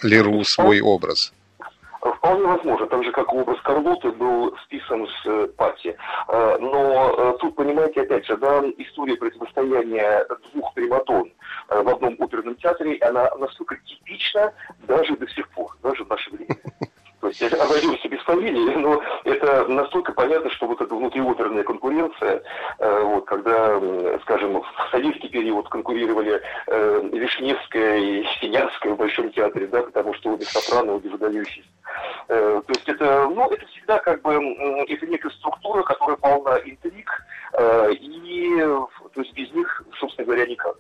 Леру 0.03 0.45
свой 0.45 0.81
образ. 0.81 1.33
Вполне 2.01 2.47
возможно, 2.47 2.87
так 2.87 3.05
же 3.05 3.11
как 3.13 3.33
образ 3.33 3.61
Карлоты 3.63 4.13
был 4.13 4.57
списан 4.65 5.07
с 5.23 5.49
Пати. 5.57 5.97
Э, 6.29 6.57
но 6.61 7.37
тут, 7.41 7.57
понимаете, 7.57 8.03
опять 8.03 8.27
же, 8.27 8.37
да, 8.37 8.63
история 8.79 9.17
противостояния 9.17 10.27
двух 10.53 10.73
приматон 10.75 11.33
в 11.69 11.89
одном 11.89 12.17
оперном 12.19 12.57
театре, 12.57 12.99
она 12.99 13.31
настолько 13.37 13.77
типична 13.77 14.53
даже 14.87 15.17
до 15.17 15.29
сих 15.29 15.49
пор, 15.51 15.77
даже 15.83 16.05
в 16.05 16.09
наше 16.09 16.31
время. 16.31 16.57
То 17.21 17.29
есть 17.29 17.41
я 17.41 17.49
обойдемся 17.49 18.09
без 18.09 18.21
фамилии, 18.21 18.77
но 18.77 19.03
это 19.25 19.67
настолько 19.67 20.13
понятно, 20.13 20.51
что 20.51 20.69
вот 20.69 20.81
эта 20.81 20.95
внутриоперная 20.95 21.65
конкуренция, 21.65 22.43
э, 22.79 23.03
вот, 23.03 23.25
когда, 23.25 23.81
скажем, 24.23 24.61
в 24.61 24.91
советский 24.93 25.29
период 25.29 25.69
конкурировали 25.69 26.41
э, 26.69 27.09
Вишневская 27.13 27.99
и 27.99 28.25
Синявская 28.41 28.93
в 28.93 28.99
Большом 28.99 29.33
театре, 29.33 29.67
да, 29.67 29.83
потому 29.83 30.15
что 30.15 30.31
обе 30.31 30.45
сопрано, 30.45 30.93
обе 30.95 31.11
выдающиеся. 31.11 31.69
Э, 32.29 32.63
то 32.65 32.73
есть 32.73 32.89
это, 32.89 33.29
ну, 33.29 33.51
это 33.51 33.67
всегда 33.67 33.99
как 33.99 34.23
бы, 34.23 34.35
это 34.89 35.07
некая 35.07 35.31
структура, 35.31 35.83
которая 35.83 36.17
полна 36.17 36.57
интриг, 36.59 37.11
э, 37.55 37.93
и 37.95 38.61
то 38.61 39.21
есть 39.23 39.33
без 39.35 39.51
них, 39.53 39.83
собственно 39.99 40.27
говоря, 40.27 40.47
никак. 40.47 40.77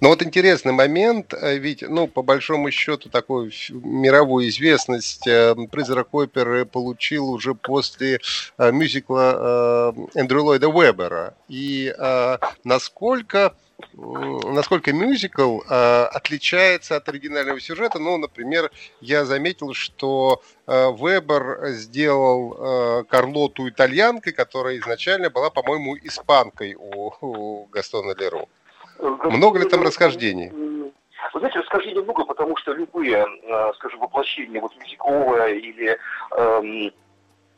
Но 0.00 0.08
вот 0.08 0.22
интересный 0.22 0.72
момент, 0.72 1.34
э, 1.34 1.58
ведь, 1.58 1.82
ну, 1.82 2.06
по 2.06 2.22
большому 2.22 2.70
счету, 2.70 3.08
такую 3.08 3.52
мировую 3.70 4.48
известность 4.48 5.26
э, 5.26 5.54
«Призрак 5.70 6.12
оперы» 6.12 6.64
получил 6.64 7.30
уже 7.30 7.54
после 7.54 8.20
э, 8.58 8.72
мюзикла 8.72 9.94
Эндрю 10.14 10.44
Ллойда 10.44 10.68
Уэббера. 10.68 11.34
И 11.48 11.94
насколько 12.64 13.54
насколько 13.92 14.92
мюзикл 14.92 15.60
э, 15.60 16.04
отличается 16.04 16.96
от 16.96 17.08
оригинального 17.08 17.60
сюжета. 17.60 17.98
Ну, 17.98 18.16
например, 18.18 18.70
я 19.00 19.24
заметил, 19.24 19.74
что 19.74 20.42
э, 20.66 20.90
Вебер 20.92 21.68
сделал 21.70 22.54
э, 22.56 23.04
Карлоту 23.04 23.68
итальянкой, 23.68 24.32
которая 24.32 24.78
изначально 24.78 25.30
была, 25.30 25.50
по-моему, 25.50 25.96
испанкой 25.96 26.74
у, 26.74 27.12
у 27.20 27.66
Гастона 27.66 28.14
Леру. 28.16 28.48
Много 28.98 29.58
ли 29.58 29.68
там 29.68 29.82
расхождений? 29.82 30.50
Вы 31.32 31.40
знаете, 31.40 31.58
расхождений 31.60 32.02
много, 32.02 32.24
потому 32.24 32.56
что 32.58 32.72
любые, 32.72 33.26
э, 33.26 33.72
скажем, 33.74 34.00
воплощения, 34.00 34.60
вот 34.60 34.76
мюзиковое 34.76 35.54
или 35.54 35.98
эм, 36.36 36.92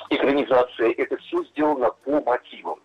экранизация, 0.09 0.95
это 0.97 1.17
все 1.19 1.45
сделано 1.45 1.91
по 2.05 2.21
мотивам. 2.23 2.79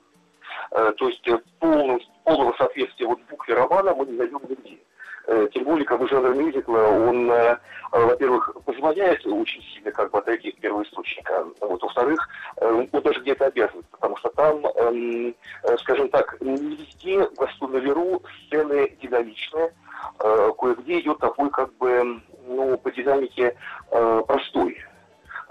Э, 0.71 0.91
то 0.97 1.07
есть 1.07 1.25
э, 1.27 1.39
полного, 1.59 1.99
полного 2.23 2.53
соответствия 2.57 3.05
вот 3.05 3.19
букве 3.29 3.53
романа 3.53 3.93
мы 3.93 4.05
не 4.05 4.17
найдем 4.17 4.41
нигде. 4.49 4.79
Э, 5.27 5.47
тем 5.53 5.63
более, 5.65 5.85
как 5.85 5.99
бы 5.99 6.07
жанр 6.07 6.33
мюзикла, 6.33 6.79
он, 6.79 7.31
э, 7.31 7.57
во-первых, 7.91 8.55
позволяет 8.65 9.25
очень 9.25 9.61
сильно 9.61 9.91
как 9.91 10.11
бы 10.11 10.19
отойти 10.19 10.49
от 10.49 10.57
первоисточника. 10.57 11.45
Вот, 11.59 11.81
во-вторых, 11.81 12.27
э, 12.57 12.87
он 12.91 13.01
даже 13.01 13.21
где-то 13.21 13.45
обязывает, 13.45 13.85
потому 13.91 14.17
что 14.17 14.29
там, 14.29 14.65
эм, 14.65 15.35
скажем 15.79 16.09
так, 16.09 16.39
не 16.41 16.75
везде 16.75 17.23
в 17.23 17.33
Гастон 17.35 17.77
Веру 17.77 18.21
сцены 18.45 18.89
динамичные, 19.01 19.73
кое-где 20.17 20.99
идет 20.99 21.19
такой 21.19 21.49
как 21.51 21.73
бы, 21.75 22.21
ну, 22.47 22.77
по 22.77 22.91
динамике 22.91 23.55
простой. 23.89 24.83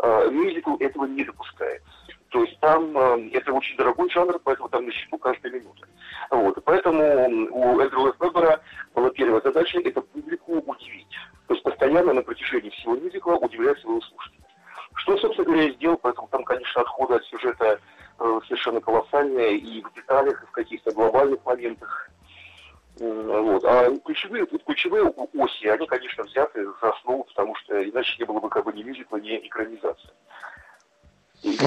Мюзикл 0.02 0.76
этого 0.80 1.04
не 1.04 1.24
допускает. 1.24 1.82
То 2.30 2.44
есть 2.44 2.58
там 2.60 2.96
это 2.96 3.52
очень 3.52 3.76
дорогой 3.76 4.08
жанр, 4.10 4.38
поэтому 4.44 4.68
там 4.68 4.86
на 4.86 4.92
счету 4.92 5.18
каждая 5.18 5.52
минута. 5.52 5.86
Вот. 6.30 6.62
Поэтому 6.64 7.02
у 7.50 7.80
Эндрю 7.80 8.14
Вебера 8.20 8.60
была 8.94 9.10
первая 9.10 9.40
задача– 9.40 9.80
это 9.84 10.00
публику 10.00 10.58
удивить. 10.58 11.16
То 11.48 11.54
есть 11.54 11.64
постоянно 11.64 12.12
на 12.12 12.22
протяжении 12.22 12.70
всего 12.70 12.94
мюзикла 12.96 13.34
удивлять 13.34 13.78
своего 13.80 14.00
слушателя. 14.00 14.44
Что, 14.94 15.16
собственно 15.18 15.46
говоря, 15.46 15.64
я 15.64 15.72
сделал, 15.72 15.96
поэтому 15.96 16.28
там, 16.28 16.44
конечно, 16.44 16.82
отходы 16.82 17.14
от 17.14 17.24
сюжета 17.24 17.80
э, 18.18 18.40
совершенно 18.46 18.80
колоссальные 18.80 19.58
и 19.58 19.82
в 19.82 19.92
деталях, 19.94 20.42
и 20.42 20.46
в 20.46 20.50
каких-то 20.52 20.92
глобальных 20.92 21.44
моментах. 21.44 22.10
Вот. 22.98 23.64
А 23.64 23.90
ключевые, 24.04 24.46
ключевые 24.46 25.04
оси, 25.04 25.66
они, 25.68 25.86
конечно, 25.86 26.22
взяты 26.24 26.64
за 26.80 26.90
основу, 26.90 27.24
потому 27.24 27.54
что 27.56 27.82
иначе 27.82 28.16
не 28.18 28.24
было 28.26 28.40
бы 28.40 28.48
как 28.50 28.64
бы 28.64 28.72
ни 28.72 28.82
мюзикла, 28.82 29.16
ни 29.16 29.36
экранизации. 29.38 30.10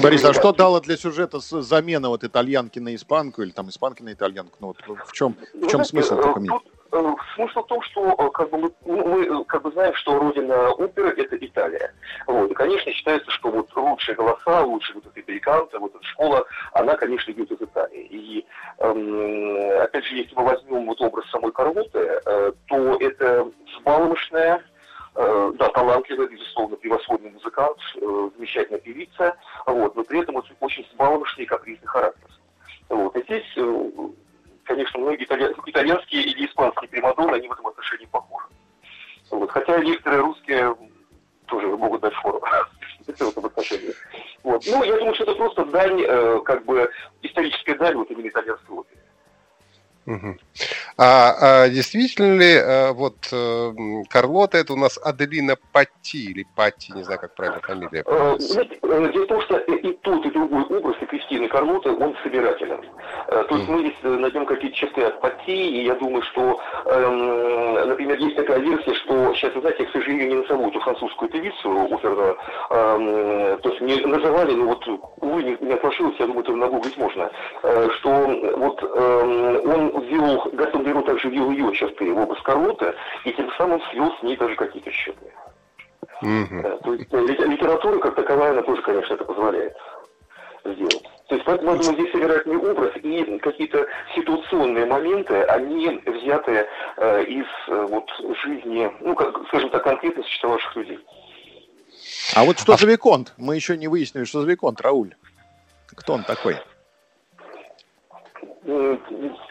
Борис, 0.02 0.24
а 0.24 0.32
что 0.32 0.52
дало 0.52 0.80
для 0.80 0.96
сюжета 0.96 1.38
замена 1.40 2.08
вот 2.08 2.24
итальянки 2.24 2.78
на 2.78 2.94
испанку 2.94 3.42
или 3.42 3.50
там 3.50 3.68
испанки 3.68 4.02
на 4.02 4.12
итальянку? 4.12 4.56
Ну 4.60 4.68
вот 4.68 4.78
в 5.06 5.12
чем, 5.12 5.36
в 5.54 5.66
чем 5.68 5.84
смысл 5.84 6.16
такой 6.16 6.42
менять? 6.42 6.62
Э, 6.92 7.14
смысл 7.34 7.62
в 7.62 7.66
том, 7.66 7.82
что 7.82 8.14
э, 8.16 8.30
как 8.30 8.50
бы, 8.50 8.58
мы, 8.58 8.70
ну, 8.84 9.08
мы 9.08 9.24
э, 9.24 9.44
как 9.48 9.62
бы 9.62 9.72
знаем, 9.72 9.92
что 9.94 10.16
родина 10.16 10.70
оперы– 10.70 11.10
это 11.16 11.36
Италия. 11.36 11.92
Вот. 12.28 12.50
И, 12.52 12.54
конечно, 12.54 12.92
считается, 12.92 13.28
что 13.32 13.50
вот 13.50 13.68
лучшие 13.74 14.14
голоса, 14.14 14.62
лучшие 14.62 14.94
вот 14.94 15.04
эти 15.12 15.24
американцы, 15.28 15.76
вот 15.78 15.92
эта 15.92 16.04
школа, 16.04 16.44
она, 16.72 16.94
конечно, 16.94 17.32
идет 17.32 17.50
из 17.50 17.60
Италии. 17.60 18.06
И, 18.10 18.46
эм, 18.78 19.80
опять 19.82 20.04
же, 20.04 20.14
если 20.14 20.34
мы 20.36 20.44
возьмем 20.44 20.86
вот 20.86 21.00
образ 21.00 21.28
самой 21.30 21.50
Карлоты, 21.50 21.98
э, 21.98 22.52
то 22.68 22.96
это 23.00 23.50
взбалмошная, 23.66 24.58
Э, 24.58 24.73
да, 25.14 25.68
талантливая, 25.68 26.26
безусловно, 26.26 26.76
превосходный 26.76 27.30
музыкант, 27.30 27.78
э, 27.96 28.30
замечательная 28.36 28.80
певица, 28.80 29.36
вот, 29.66 29.94
но 29.94 30.02
при 30.02 30.20
этом 30.20 30.36
очень 30.60 30.86
сбалмошный 30.92 31.44
и 31.44 31.46
капризный 31.46 31.86
характер. 31.86 32.28
Вот. 32.88 33.16
И 33.16 33.22
здесь, 33.22 33.44
э, 33.56 33.90
конечно, 34.64 35.00
многие 35.00 35.24
итальянские 35.24 36.22
или 36.22 36.46
испанские 36.46 36.88
примадонны, 36.88 37.36
они 37.36 37.48
в 37.48 37.52
этом 37.52 37.68
отношении 37.68 38.06
похожи. 38.06 38.48
Вот. 39.30 39.50
Хотя 39.50 39.78
некоторые 39.78 40.22
русские 40.22 40.76
тоже 41.46 41.68
могут 41.68 42.00
дать 42.00 42.14
фору 42.14 42.40
в 43.06 43.08
этом 43.08 43.44
отношении. 43.46 43.94
Вот. 44.42 44.64
Ну, 44.66 44.82
я 44.82 44.96
думаю, 44.98 45.14
что 45.14 45.24
это 45.24 45.34
просто 45.36 45.64
дань, 45.66 46.42
как 46.42 46.64
бы, 46.64 46.90
историческая 47.22 47.76
дань 47.76 47.94
вот 47.94 48.10
именно 48.10 48.28
итальянской 48.28 48.76
оперы. 48.76 49.00
А, 50.96 51.64
а 51.64 51.68
действительно 51.68 52.38
ли 52.38 52.54
а, 52.56 52.92
вот 52.92 53.16
а, 53.32 53.72
Карлота 54.08 54.58
это 54.58 54.74
у 54.74 54.76
нас 54.76 54.98
Аделина 55.02 55.56
Патти 55.72 56.30
или 56.30 56.46
Патти, 56.54 56.92
не 56.92 57.02
знаю, 57.02 57.20
как 57.20 57.34
правильно 57.34 57.60
фамилия? 57.60 58.04
Э, 58.06 58.36
дело 59.12 59.24
в 59.24 59.26
том, 59.26 59.40
что 59.42 59.58
и 59.58 59.92
тот, 60.02 60.24
и 60.24 60.30
другой 60.30 60.62
образ, 60.64 60.96
и 61.00 61.06
Кристины 61.06 61.48
Карлоты, 61.48 61.90
он 61.90 62.14
собирателен. 62.22 62.80
То 63.28 63.56
есть 63.56 63.68
мы 63.68 63.80
здесь 63.80 63.94
найдем 64.02 64.46
какие-то 64.46 64.76
черты 64.76 65.02
от 65.02 65.20
Патти, 65.20 65.80
и 65.80 65.84
я 65.84 65.94
думаю, 65.94 66.22
что, 66.22 66.60
эм, 66.86 67.88
например, 67.88 68.18
есть 68.18 68.36
такая 68.36 68.58
версия, 68.58 68.94
что 68.94 69.34
сейчас, 69.34 69.54
вы 69.54 69.62
знаете, 69.62 69.84
к 69.86 69.92
сожалению, 69.92 70.28
не 70.28 70.34
назову 70.36 70.68
эту 70.68 70.80
французскую 70.80 71.30
певицу 71.30 71.88
оперную, 71.90 72.36
эм, 72.70 73.58
то 73.60 73.68
есть 73.70 73.80
не 73.80 73.96
называли, 74.06 74.52
но 74.52 74.66
вот, 74.66 74.86
увы, 75.20 75.42
не, 75.42 75.56
не 75.60 75.72
отложилось, 75.72 76.16
я 76.18 76.26
думаю, 76.26 76.44
это 76.44 76.52
нагуглить 76.52 76.96
можно, 76.96 77.30
что 77.98 78.10
вот 78.56 78.82
эм, 78.82 79.70
он 79.70 80.04
ввел, 80.06 80.50
Беру 80.84 81.02
также 81.02 81.28
ввел 81.28 81.50
ее 81.50 81.72
черты 81.74 82.12
в 82.12 82.18
образ 82.18 82.40
Карлота, 82.42 82.94
и 83.24 83.32
тем 83.32 83.50
самым 83.56 83.80
свел 83.90 84.12
с 84.18 84.22
ней 84.22 84.36
даже 84.36 84.54
какие-то 84.56 84.90
счеты. 84.90 85.32
Mm-hmm. 86.22 86.82
То 86.82 86.94
есть 86.94 87.12
э, 87.12 87.46
литература 87.46 87.98
как 87.98 88.14
таковая, 88.14 88.52
она 88.52 88.62
тоже, 88.62 88.82
конечно, 88.82 89.14
это 89.14 89.24
позволяет 89.24 89.76
сделать. 90.64 91.02
То 91.28 91.34
есть 91.34 91.46
поэтому 91.46 91.76
думаю, 91.76 91.94
здесь 91.94 92.14
не 92.46 92.56
образ, 92.56 92.92
и 92.96 93.38
какие-то 93.38 93.86
ситуационные 94.14 94.86
моменты, 94.86 95.42
они 95.44 95.88
взяты 96.04 96.66
э, 96.96 97.24
из 97.24 97.46
э, 97.68 97.86
вот, 97.88 98.10
жизни, 98.44 98.90
ну, 99.00 99.14
как, 99.14 99.36
скажем 99.48 99.70
так, 99.70 99.82
конкретно 99.82 100.22
существовавших 100.22 100.76
людей. 100.76 100.98
А 102.36 102.44
вот 102.44 102.58
что 102.58 102.74
а... 102.74 102.76
за 102.76 102.86
Виконт? 102.86 103.32
Мы 103.36 103.56
еще 103.56 103.76
не 103.76 103.88
выяснили, 103.88 104.24
что 104.24 104.42
за 104.42 104.46
Виконт, 104.48 104.80
Рауль. 104.80 105.14
Кто 105.94 106.14
он 106.14 106.24
такой? 106.24 106.56
Э, 108.66 108.96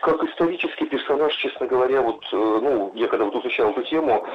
как 0.01 0.23
исторический 0.23 0.85
персонаж, 0.85 1.35
честно 1.35 1.67
говоря, 1.67 2.01
вот, 2.01 2.23
э, 2.31 2.35
ну, 2.35 2.91
я 2.95 3.07
когда 3.07 3.25
вот 3.25 3.35
изучал 3.35 3.69
эту 3.69 3.83
тему, 3.83 4.25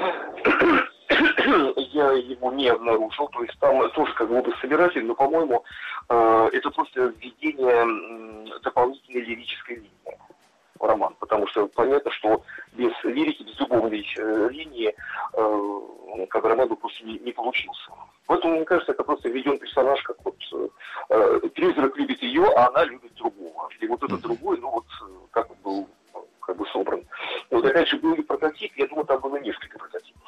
я 1.77 2.13
его 2.13 2.53
не 2.53 2.69
обнаружил, 2.69 3.27
то 3.29 3.43
есть 3.43 3.59
там 3.59 3.91
тоже 3.91 4.15
как 4.15 4.29
бы 4.29 4.55
собиратель, 4.61 5.05
но, 5.05 5.17
по-моему, 5.17 5.65
э, 6.09 6.51
это 6.53 6.71
просто 6.71 7.13
введение 7.19 8.61
дополнительной 8.63 9.23
лирической 9.23 9.77
линии 9.77 9.91
роман, 10.81 11.15
потому 11.19 11.47
что 11.49 11.69
понятно, 11.69 12.11
что 12.13 12.43
без 12.73 12.93
лирики, 13.05 13.43
без 13.43 13.59
любовной 13.61 14.05
линии 14.51 14.95
как 16.29 16.43
бы 16.43 16.49
роман 16.49 16.69
бы 16.69 16.77
просто 16.77 17.05
не, 17.05 17.19
не 17.19 17.33
получился. 17.33 17.91
Поэтому, 18.27 18.57
мне 18.57 18.65
кажется, 18.65 18.93
это 18.93 19.05
просто 19.05 19.29
введен 19.29 19.59
персонаж, 19.59 20.03
как 20.03 20.17
вот 20.25 20.37
э, 21.11 21.49
призрак 21.55 21.97
любит 21.97 22.23
ее, 22.23 22.45
а 22.57 22.69
она 22.69 22.85
любит 22.85 23.15
другого. 23.15 23.69
И 23.81 23.87
вот 23.87 24.03
этот 24.03 24.21
другой, 24.21 24.59
ну 24.59 24.71
вот, 24.71 24.85
как 25.31 25.51
он 25.51 25.57
был 25.63 25.89
как 26.49 26.57
бы 26.57 26.67
собран. 26.69 27.05
Вот 27.51 27.65
опять 27.65 27.89
же, 27.89 27.99
был 27.99 28.15
ли 28.15 28.23
прототип, 28.23 28.73
я 28.77 28.87
думаю, 28.87 29.07
там 29.07 29.21
было 29.21 29.37
несколько 29.37 29.79
прототипов. 29.79 30.23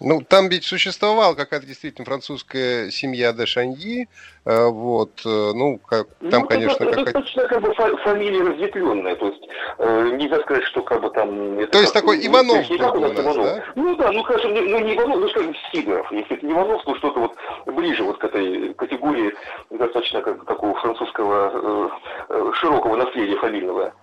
Ну, 0.00 0.20
там 0.20 0.48
ведь 0.50 0.64
существовала 0.64 1.34
какая-то 1.34 1.66
действительно 1.66 2.04
французская 2.04 2.90
семья 2.90 3.32
де 3.32 3.46
Шаньи, 3.46 4.08
э, 4.44 4.66
вот, 4.66 5.22
э, 5.24 5.52
ну, 5.54 5.78
как, 5.78 6.08
там, 6.30 6.42
ну, 6.42 6.46
конечно, 6.46 6.84
это, 6.84 6.96
какая-то... 6.96 7.12
Достаточно, 7.12 7.48
как 7.48 7.62
бы, 7.62 7.74
фамилия 8.04 8.42
разветвленная, 8.42 9.16
то 9.16 9.28
есть, 9.28 9.42
э, 9.78 10.10
нельзя 10.16 10.40
сказать, 10.40 10.64
что, 10.64 10.82
как 10.82 11.00
бы, 11.00 11.08
там... 11.10 11.58
Это 11.58 11.72
то 11.72 11.80
есть, 11.80 11.94
такой 11.94 12.26
Иванов 12.26 12.68
был 12.68 12.76
у 12.76 13.00
нас, 13.00 13.12
Иванов. 13.12 13.36
да? 13.36 13.64
Ну, 13.74 13.96
да, 13.96 14.12
ну, 14.12 14.22
хорошо, 14.22 14.48
ну, 14.48 14.80
не 14.80 14.96
Иванов, 14.96 15.18
ну, 15.18 15.28
скажем, 15.30 15.54
Сидоров, 15.72 16.12
если 16.12 16.36
это 16.36 16.44
не 16.44 16.52
Иванов, 16.52 16.84
то 16.84 16.94
что-то 16.96 17.20
вот 17.20 17.36
ближе 17.64 18.02
вот 18.04 18.18
к 18.18 18.24
этой 18.24 18.74
категории 18.74 19.32
достаточно, 19.70 20.20
как 20.20 20.44
такого 20.44 20.78
французского 20.78 21.90
э, 22.28 22.52
широкого 22.56 22.96
наследия 22.96 23.36
фамильного. 23.38 23.94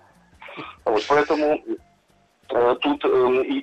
Вот, 0.84 1.04
поэтому 1.08 1.62
тут 2.48 3.04
э, 3.04 3.08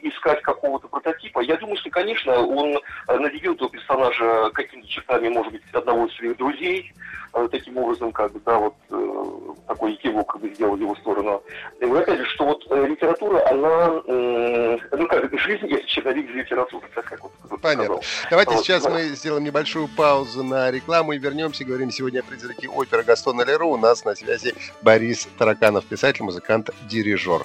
искать 0.04 0.42
какого-то 0.42 0.88
прототипа. 0.88 1.40
Я 1.42 1.58
думаю, 1.58 1.78
что, 1.78 1.90
конечно, 1.90 2.34
он 2.40 2.80
э, 3.08 3.18
наделил 3.18 3.54
этого 3.54 3.70
персонажа 3.70 4.50
какими-то 4.54 4.88
чертами, 4.88 5.30
может 5.30 5.52
быть, 5.52 5.62
одного 5.74 6.06
из 6.08 6.16
своих 6.16 6.38
друзей, 6.38 6.92
э, 7.34 7.48
таким 7.52 7.78
образом, 7.78 8.12
как 8.12 8.32
бы, 8.34 8.40
да, 8.46 8.58
вот 8.58 8.76
э, 8.90 9.32
такой 9.68 9.96
кивок 9.96 10.34
как 10.34 10.42
бы 10.42 10.50
сделал 10.54 10.76
в 10.76 10.80
его 10.80 10.96
сторону. 10.96 11.44
И 11.80 11.86
опять 11.86 12.20
же, 12.20 12.26
что 12.26 12.46
вот 12.46 12.66
э, 12.70 12.88
литература, 12.88 13.48
она, 13.50 14.02
э, 14.08 14.78
ну 14.92 15.08
как, 15.08 15.40
жизнь 15.40 15.68
есть 15.68 15.88
черновик 15.88 16.30
литературы, 16.30 16.88
так 16.94 17.06
как 17.06 17.22
вот 17.22 17.32
Понятно. 17.62 18.02
Сказал. 18.02 18.04
Давайте 18.30 18.52
вот, 18.56 18.66
сейчас 18.66 18.84
да. 18.84 18.90
мы 18.90 19.04
сделаем 19.10 19.44
небольшую 19.44 19.88
паузу 19.88 20.44
на 20.44 20.72
рекламу 20.72 21.14
и 21.14 21.18
вернемся. 21.18 21.64
Говорим 21.66 21.92
сегодня 21.92 22.20
о 22.20 22.24
призраке 22.24 22.68
оперы 22.68 23.04
Гастона 23.04 23.44
Леру. 23.44 23.70
У 23.70 23.78
нас 23.78 24.04
на 24.06 24.16
связи 24.16 24.54
Борис 24.82 25.28
Тараканов, 25.38 25.86
писатель, 25.86 26.24
музыкант, 26.24 26.70
дирижер. 26.90 27.44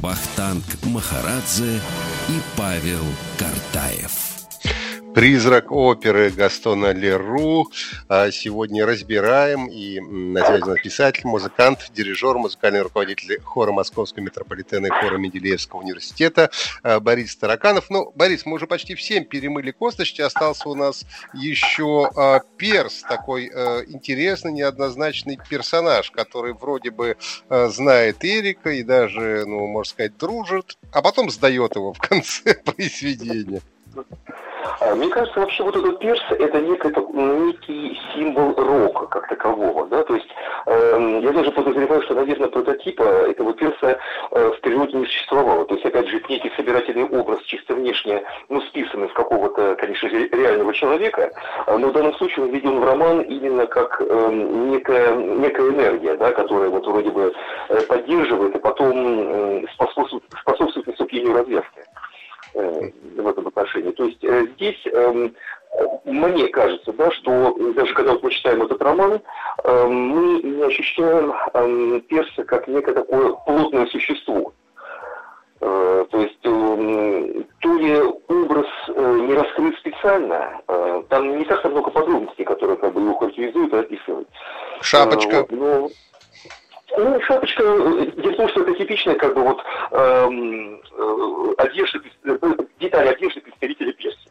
Вахтанг 0.00 0.64
Махарадзе 0.84 1.80
и 2.28 2.40
Павел 2.56 3.04
Картаев. 3.38 4.29
Призрак 5.14 5.72
оперы 5.72 6.30
Гастона 6.30 6.92
Леру. 6.92 7.68
А, 8.08 8.30
сегодня 8.30 8.86
разбираем. 8.86 9.66
И 9.66 9.98
на 9.98 10.44
связи 10.46 10.70
у 10.70 10.74
писатель, 10.76 11.26
музыкант, 11.26 11.90
дирижер, 11.92 12.38
музыкальный 12.38 12.82
руководитель 12.82 13.40
хора 13.40 13.72
Московского 13.72 14.22
метрополитена 14.22 14.86
и 14.86 14.90
хора 14.90 15.18
Менделеевского 15.18 15.80
университета 15.80 16.50
а, 16.84 17.00
Борис 17.00 17.34
Тараканов. 17.34 17.90
Ну, 17.90 18.12
Борис, 18.14 18.46
мы 18.46 18.54
уже 18.54 18.68
почти 18.68 18.94
всем 18.94 19.24
перемыли 19.24 19.72
косточки. 19.72 20.20
Остался 20.20 20.68
у 20.68 20.76
нас 20.76 21.04
еще 21.34 22.08
а, 22.14 22.40
Перс, 22.56 23.02
такой 23.02 23.46
интересный, 23.88 24.52
неоднозначный 24.52 25.40
персонаж, 25.48 26.12
который 26.12 26.52
вроде 26.52 26.92
бы 26.92 27.16
знает 27.48 28.24
Эрика 28.24 28.70
и 28.70 28.84
даже, 28.84 29.44
ну, 29.46 29.66
можно 29.66 29.90
сказать, 29.90 30.16
дружит, 30.16 30.78
а 30.92 31.02
потом 31.02 31.30
сдает 31.30 31.74
его 31.74 31.92
в 31.94 31.98
конце 31.98 32.54
произведения. 32.64 33.60
А, 34.80 34.94
мне 34.94 35.08
кажется, 35.08 35.40
вообще 35.40 35.62
вот 35.62 35.76
этот 35.76 35.98
перс 35.98 36.20
это 36.30 36.58
некий, 36.58 36.88
некий 36.88 38.00
символ 38.14 38.54
рока 38.54 39.06
как 39.06 39.28
такового, 39.28 39.86
да, 39.88 40.02
то 40.04 40.14
есть 40.14 40.28
э, 40.66 41.20
я 41.22 41.32
даже 41.32 41.52
подозреваю, 41.52 42.00
что, 42.02 42.14
наверное, 42.14 42.48
прототипа 42.48 43.02
этого 43.02 43.52
перса 43.52 43.98
э, 44.30 44.50
в 44.56 44.60
природе 44.62 44.96
не 44.96 45.04
существовало, 45.04 45.66
то 45.66 45.74
есть, 45.74 45.84
опять 45.84 46.08
же, 46.08 46.22
некий 46.30 46.50
собирательный 46.56 47.04
образ 47.04 47.42
чисто 47.42 47.74
внешне, 47.74 48.22
ну, 48.48 48.62
списанный 48.62 49.10
с 49.10 49.12
какого-то, 49.12 49.76
конечно 49.76 50.06
реального 50.06 50.72
человека, 50.72 51.30
а, 51.66 51.76
но 51.76 51.88
в 51.88 51.92
данном 51.92 52.14
случае 52.14 52.46
он 52.46 52.52
введен 52.52 52.80
в 52.80 52.84
роман 52.84 53.20
именно 53.20 53.66
как 53.66 54.00
э, 54.00 54.30
некая, 54.32 55.14
некая 55.14 55.68
энергия, 55.68 56.16
да, 56.16 56.32
которая 56.32 56.70
вот 56.70 56.86
вроде 56.86 57.10
бы 57.10 57.34
э, 57.68 57.80
поддерживает 57.82 58.56
и 58.56 58.58
потом 58.58 58.92
э, 58.94 59.64
способствует, 59.74 60.24
способствует 60.40 60.86
наступлению 60.86 61.34
развязки. 61.34 61.82
Э, 62.54 62.90
в 63.16 63.28
этом 63.28 63.46
отношении. 63.46 63.92
То 63.92 64.04
есть 64.04 64.24
э, 64.24 64.46
здесь 64.56 64.84
эм, 64.92 65.34
мне 66.04 66.48
кажется, 66.48 66.92
да, 66.92 67.10
что 67.12 67.54
даже 67.74 67.94
когда 67.94 68.12
вот 68.12 68.24
мы 68.24 68.30
читаем 68.30 68.62
этот 68.62 68.82
роман, 68.82 69.20
эм, 69.62 69.92
мы 69.92 70.42
не 70.42 70.62
ощущаем 70.64 71.32
эм, 71.54 72.00
перса 72.02 72.42
как 72.44 72.66
некое 72.66 72.94
такое 72.94 73.34
плотное 73.46 73.86
существо. 73.86 74.52
Э, 75.60 76.06
то 76.10 76.20
есть 76.20 76.40
то 76.40 77.74
ли 77.76 78.00
образ 78.28 78.66
не 78.88 79.34
раскрыт 79.34 79.76
специально, 79.78 80.60
там 81.08 81.38
не 81.38 81.44
так 81.44 81.64
много 81.66 81.90
подробностей, 81.90 82.44
которые 82.44 82.78
как 82.78 82.94
бы 82.94 83.00
его 83.02 83.14
характеризуют 83.14 83.72
и 83.74 83.76
описывают. 83.76 84.28
Шапочка. 84.80 85.46
Вот, 85.50 85.52
но... 85.52 85.88
Ну, 86.96 87.20
шапочка, 87.22 87.62
дело 87.62 88.32
в 88.32 88.36
том, 88.36 88.48
что 88.48 88.62
это 88.62 88.74
типичная 88.74 89.14
как 89.14 89.34
бы 89.34 89.42
вот 89.42 89.62
эм, 89.92 90.74
э, 90.76 91.54
одежда, 91.58 92.00
э, 92.24 92.38
деталь 92.80 93.08
одежды 93.08 93.40
представителя 93.40 93.92
Персии. 93.92 94.30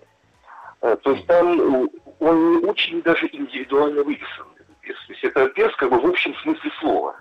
Э, 0.81 0.97
то 1.01 1.11
есть 1.11 1.25
там 1.27 1.89
он 2.19 2.65
очень 2.65 3.01
даже 3.01 3.27
индивидуально 3.31 4.03
выписан. 4.03 4.45
То 4.81 5.13
есть 5.13 5.23
это 5.23 5.47
перс 5.49 5.75
как 5.75 5.89
бы 5.91 5.99
в 5.99 6.05
общем 6.05 6.35
смысле 6.35 6.71
слова. 6.79 7.15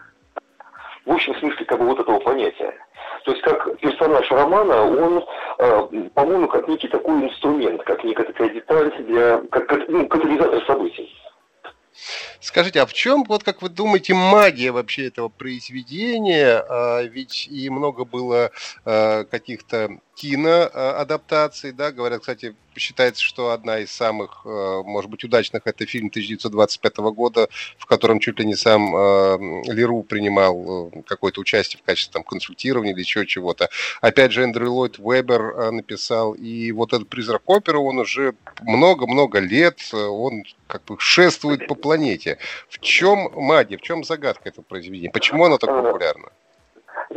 В 1.05 1.13
общем 1.13 1.35
смысле 1.37 1.65
как 1.65 1.79
бы 1.79 1.87
вот 1.87 2.01
этого 2.01 2.19
понятия. 2.19 2.75
То 3.25 3.33
есть 3.33 3.43
как 3.43 3.79
персонаж 3.79 4.31
романа, 4.31 4.83
он, 4.83 5.25
э, 5.59 6.09
по-моему, 6.15 6.49
как 6.49 6.67
некий 6.69 6.89
такой 6.89 7.25
инструмент, 7.25 7.83
как 7.85 8.03
некая 8.05 8.25
такая 8.25 8.49
деталь 8.51 8.93
для, 9.05 9.43
как, 9.51 9.89
ну, 9.89 10.07
катализатор 10.09 10.65
событий. 10.67 11.15
Скажите, 12.41 12.81
а 12.81 12.87
в 12.87 12.93
чем, 12.93 13.25
вот 13.25 13.45
как 13.45 13.63
вы 13.63 13.69
думаете, 13.69 14.15
магия 14.15 14.71
вообще 14.71 15.09
этого 15.09 15.29
произведения? 15.29 16.65
А, 16.69 17.03
ведь 17.03 17.49
и 17.49 17.69
много 17.71 18.05
было 18.05 18.51
а, 18.85 19.25
каких-то 19.25 19.99
киноадаптаций, 20.19 21.71
да, 21.71 21.93
говорят, 21.93 22.21
кстати, 22.21 22.57
считается, 22.77 23.23
что 23.23 23.51
одна 23.51 23.79
из 23.79 23.93
самых, 23.93 24.43
э, 24.45 24.83
может 24.85 25.11
быть, 25.11 25.23
удачных 25.23 25.63
это 25.65 25.87
фильм 25.87 26.09
1925 26.09 26.97
года, 27.13 27.49
в 27.79 27.87
котором 27.87 28.19
чуть 28.19 28.41
ли 28.41 28.45
не 28.45 28.57
сам 28.57 28.95
э, 28.97 29.63
Леру 29.73 30.03
принимал 30.03 30.89
э, 30.89 31.03
какое-то 31.07 31.41
участие 31.41 31.81
в 31.81 31.87
качестве 31.87 32.13
там, 32.13 32.25
консультирования 32.25 32.93
или 32.93 33.01
еще 33.01 33.27
чего-то. 33.27 33.69
Опять 34.01 34.33
же, 34.33 34.43
Эндрю 34.43 34.73
Ллойд 34.73 34.99
Вебер 34.99 35.71
написал, 35.71 36.33
и 36.33 36.73
вот 36.73 36.93
этот 36.93 37.09
«Призрак 37.09 37.43
оперы», 37.47 37.79
он 37.79 37.99
уже 37.99 38.35
много-много 38.63 39.39
лет, 39.39 39.79
он 39.93 40.43
как 40.67 40.85
бы 40.85 40.97
шествует 40.99 41.69
по 41.69 41.77
планете. 41.77 42.39
В 42.69 42.81
чем 42.81 43.31
магия, 43.35 43.77
в 43.77 43.83
чем 43.83 44.03
загадка 44.03 44.49
этого 44.49 44.65
произведения? 44.65 45.11
Почему 45.11 45.45
оно 45.45 45.59
так 45.59 45.71
популярно? 45.71 46.31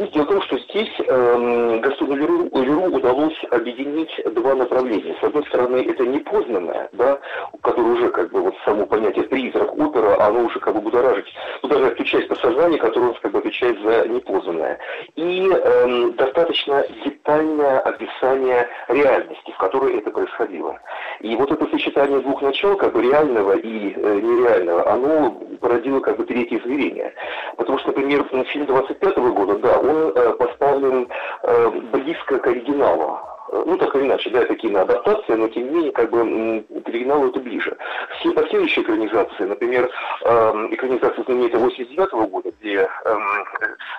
Дело 0.10 0.24
в 0.24 0.30
том, 0.30 0.42
что 0.42 0.58
здесь 0.58 0.90
э, 1.00 1.82
Леру, 2.00 2.50
Леру 2.54 2.96
удалось 2.96 3.38
объединить 3.52 4.10
два 4.34 4.56
направления. 4.56 5.16
С 5.22 5.24
одной 5.24 5.46
стороны, 5.46 5.78
это 5.78 6.06
непознанное, 6.06 6.90
да, 6.94 7.20
которое 7.62 7.94
уже 7.94 8.10
как 8.10 8.32
бы 8.32 8.42
вот 8.42 8.56
само 8.66 8.88
понятие 8.88 9.26
призрак, 9.26 9.78
опера, 9.78 10.20
оно 10.26 10.46
уже 10.46 10.60
как 10.60 10.74
бы 10.74 10.82
будоражит, 10.82 11.26
будоражит 11.62 11.98
ту 11.98 12.04
часть 12.04 12.28
подсознания, 12.30 12.80
которая 12.80 13.14
как 13.22 13.32
бы 13.32 13.40
отвечает 13.40 13.80
за 13.82 14.08
непознанное. 14.08 14.80
И 15.16 15.48
э, 15.52 16.10
достаточно 16.18 16.84
детальное 17.06 17.80
описание 17.80 18.68
реальности, 18.88 19.52
в 19.52 19.58
которой 19.58 20.00
это 20.00 20.10
происходило. 20.10 20.80
И 21.20 21.36
вот 21.36 21.52
это 21.52 21.66
сочетание 21.68 22.20
двух 22.22 22.42
начал, 22.42 22.76
как 22.76 22.94
бы 22.94 23.04
реального 23.04 23.56
и 23.56 23.94
э, 23.96 24.20
нереального, 24.20 24.92
оно 24.92 25.32
породило 25.60 26.00
как 26.00 26.18
бы 26.18 26.26
третье 26.26 26.58
измерение. 26.58 27.14
Потому 27.56 27.78
что, 27.78 27.90
например, 27.90 28.26
фильм 28.46 28.66
25 28.66 29.18
-го 29.18 29.34
года, 29.34 29.56
да, 29.60 29.80
он 29.80 29.91
э, 29.94 30.34
поставлен 30.34 31.08
э, 31.44 31.70
близко 31.94 32.40
к 32.40 32.48
оригиналу. 32.48 33.20
Ну, 33.52 33.78
так 33.78 33.94
или 33.96 34.04
иначе, 34.06 34.30
да, 34.30 34.44
это 34.44 34.56
киноадаптация, 34.56 35.36
но 35.36 35.50
тем 35.50 35.66
не 35.66 35.70
менее, 35.72 35.92
как 35.92 36.10
бы 36.10 36.64
к 36.84 36.88
оригиналу 36.88 37.28
это 37.28 37.40
ближе. 37.42 37.76
Все 38.20 38.32
последующие 38.32 38.84
экранизации, 38.84 39.44
например, 39.44 39.90
э, 40.24 40.68
экранизация 40.72 41.24
знаменитая 41.26 41.60
89 41.60 42.14
-го 42.14 42.28
года, 42.28 42.52
где 42.60 42.88
э, 43.06 43.16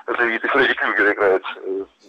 знаменитый 0.06 0.48
Фредди 0.48 0.74
Крюгер 0.74 1.12
играет 1.12 1.42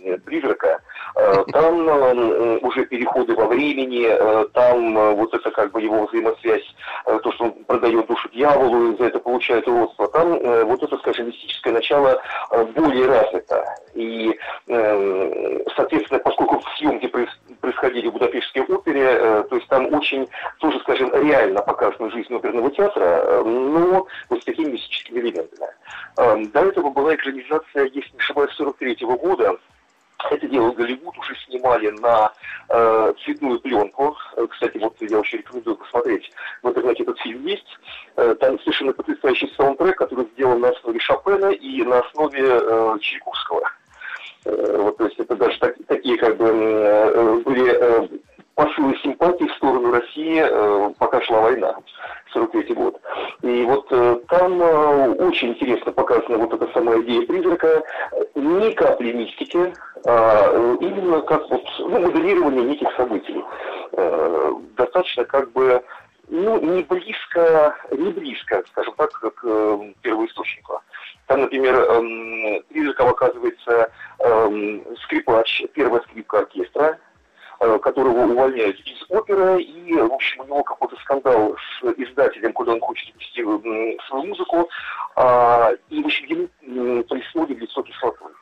э, 0.04 0.18
призрака, 0.26 0.80
э, 1.18 1.44
там 1.52 1.90
э, 1.90 2.58
уже 2.60 2.86
переходы 2.86 3.36
во 3.36 3.48
времени, 3.48 4.08
э, 4.08 4.46
там 4.54 4.98
э, 4.98 5.14
вот 5.14 5.34
это 5.34 5.52
как 5.52 5.72
бы 5.72 5.82
его 5.82 6.06
взаимосвязь, 6.06 6.76
э, 7.08 7.20
то, 7.22 7.32
что 7.34 7.44
он 7.46 7.52
продает 7.66 8.08
душу 8.08 8.30
дьяволу 8.30 8.94
и 8.94 8.98
за 8.98 9.06
это 9.06 9.20
получает 9.20 9.68
уродство, 9.68 10.08
там 10.08 10.34
э, 10.34 10.64
вот 10.64 10.82
это, 10.82 10.98
скажем, 10.98 11.28
мистическое 11.28 11.74
начало 11.74 12.22
э, 12.52 12.64
более 12.64 13.08
развито. 13.08 13.66
И, 13.94 14.38
э, 14.68 15.60
соответственно, 15.76 16.20
поскольку 16.20 16.62
съемки 16.78 17.08
происходили 17.62 18.08
в 18.08 18.14
Будапештской 18.14 18.64
опере, 18.64 19.04
э, 19.04 19.44
то 19.50 19.56
есть 19.56 19.68
там 19.68 19.94
очень, 19.94 20.28
тоже, 20.60 20.80
скажем, 20.80 21.12
реально 21.14 21.62
показана 21.62 22.10
жизнь 22.12 22.34
оперного 22.34 22.72
театра, 22.72 23.04
э, 23.04 23.44
но 23.44 24.08
вот 24.30 24.42
с 24.42 24.46
такими 24.46 24.72
мистическими 24.72 25.20
элементами. 25.20 25.70
Э, 26.18 26.44
до 26.46 26.62
этого 26.62 26.90
была 26.90 27.16
экранизация, 27.16 27.86
если 27.86 28.12
не 28.14 28.20
ошибаюсь, 28.20 28.52
43 28.54 29.06
-го 29.06 29.18
года, 29.18 29.58
это 30.32 30.48
дело 30.48 30.72
Голливуд 30.72 31.18
уже 31.18 31.36
снимали 31.46 31.90
на 31.90 32.32
э, 32.70 33.14
цветную 33.24 33.60
пленку. 33.60 34.16
Э, 34.36 34.48
кстати, 34.48 34.78
вот 34.78 34.96
я 35.02 35.20
очень 35.20 35.40
рекомендую 35.40 35.76
посмотреть. 35.78 36.32
В 36.62 36.70
интернете 36.70 37.04
этот 37.04 37.20
фильм 37.20 37.46
есть. 37.46 37.68
Э, 38.16 38.36
там 38.40 38.58
совершенно 38.60 38.94
потрясающий 38.94 39.52
саундтрек, 39.56 39.98
который 39.98 40.28
сделан 40.34 40.62
на 40.62 40.70
основе 40.70 41.00
Шопена 41.00 41.52
и 41.52 41.84
на 41.84 42.00
основе 42.00 42.42
э, 42.42 42.98
Чайковского. 43.02 43.70
Э, 44.46 44.78
вот, 44.78 44.98
то 44.98 45.06
есть 45.06 45.20
это 45.20 45.36
даже 45.36 45.58
так, 45.60 45.76
такие 45.88 46.18
как 46.18 46.38
бы 46.38 46.48
э, 46.48 47.42
были 47.46 47.74
э, 47.74 48.08
посылы 48.56 48.96
симпатии 48.98 49.46
в 49.46 49.56
сторону 49.56 49.92
России, 49.92 50.94
пока 51.00 51.20
шла 51.22 51.42
война, 51.42 51.76
43 52.34 52.76
год. 52.76 53.02
И 53.42 53.64
вот 53.64 53.88
там 54.28 54.62
очень 55.20 55.50
интересно 55.50 55.92
показана 55.92 56.38
вот 56.38 56.54
эта 56.54 56.72
самая 56.72 57.02
идея 57.02 57.26
призрака, 57.26 57.82
не 58.36 58.72
капли 58.74 59.12
мистики, 59.12 59.74
а 60.06 60.76
именно 60.80 61.22
как 61.22 61.50
вот 61.50 61.64
ну, 61.80 62.00
моделирование 62.00 62.64
неких 62.64 62.90
событий. 62.96 63.44
Достаточно 64.78 65.26
как 65.26 65.52
бы 65.52 65.84
ну, 66.28 66.60
не 66.60 66.84
близко, 66.84 67.76
не 67.92 68.12
близко, 68.12 68.64
скажем 68.68 68.94
так, 68.98 69.12
к 69.12 69.80
первоисточнику. 70.02 70.82
Там, 71.28 71.42
например, 71.42 71.76
эм, 71.76 72.64
оказывается 73.00 73.92
эм, 74.20 74.84
скрипач, 75.04 75.64
первая 75.74 76.02
скрипка 76.02 76.40
оркестра, 76.40 77.00
Э, 77.64 77.80
которого 77.80 78.26
увольняют 78.26 78.78
из 78.82 79.06
оперы, 79.08 79.62
и, 79.62 79.94
в 79.94 80.12
общем, 80.12 80.42
у 80.42 80.46
него 80.46 80.64
какой-то 80.64 80.98
скандал 80.98 81.56
с 81.56 81.86
издателем, 81.98 82.52
куда 82.52 82.74
он 82.74 82.82
хочет 82.82 83.16
вести 83.16 83.42
свою 83.42 84.26
музыку, 84.26 84.70
а, 85.16 85.72
и, 85.90 86.02
в 86.02 86.06
общем, 86.06 86.50
ему 86.62 87.04
присвоили 87.06 87.54
лицо 87.54 87.82
кислотой. 87.84 88.34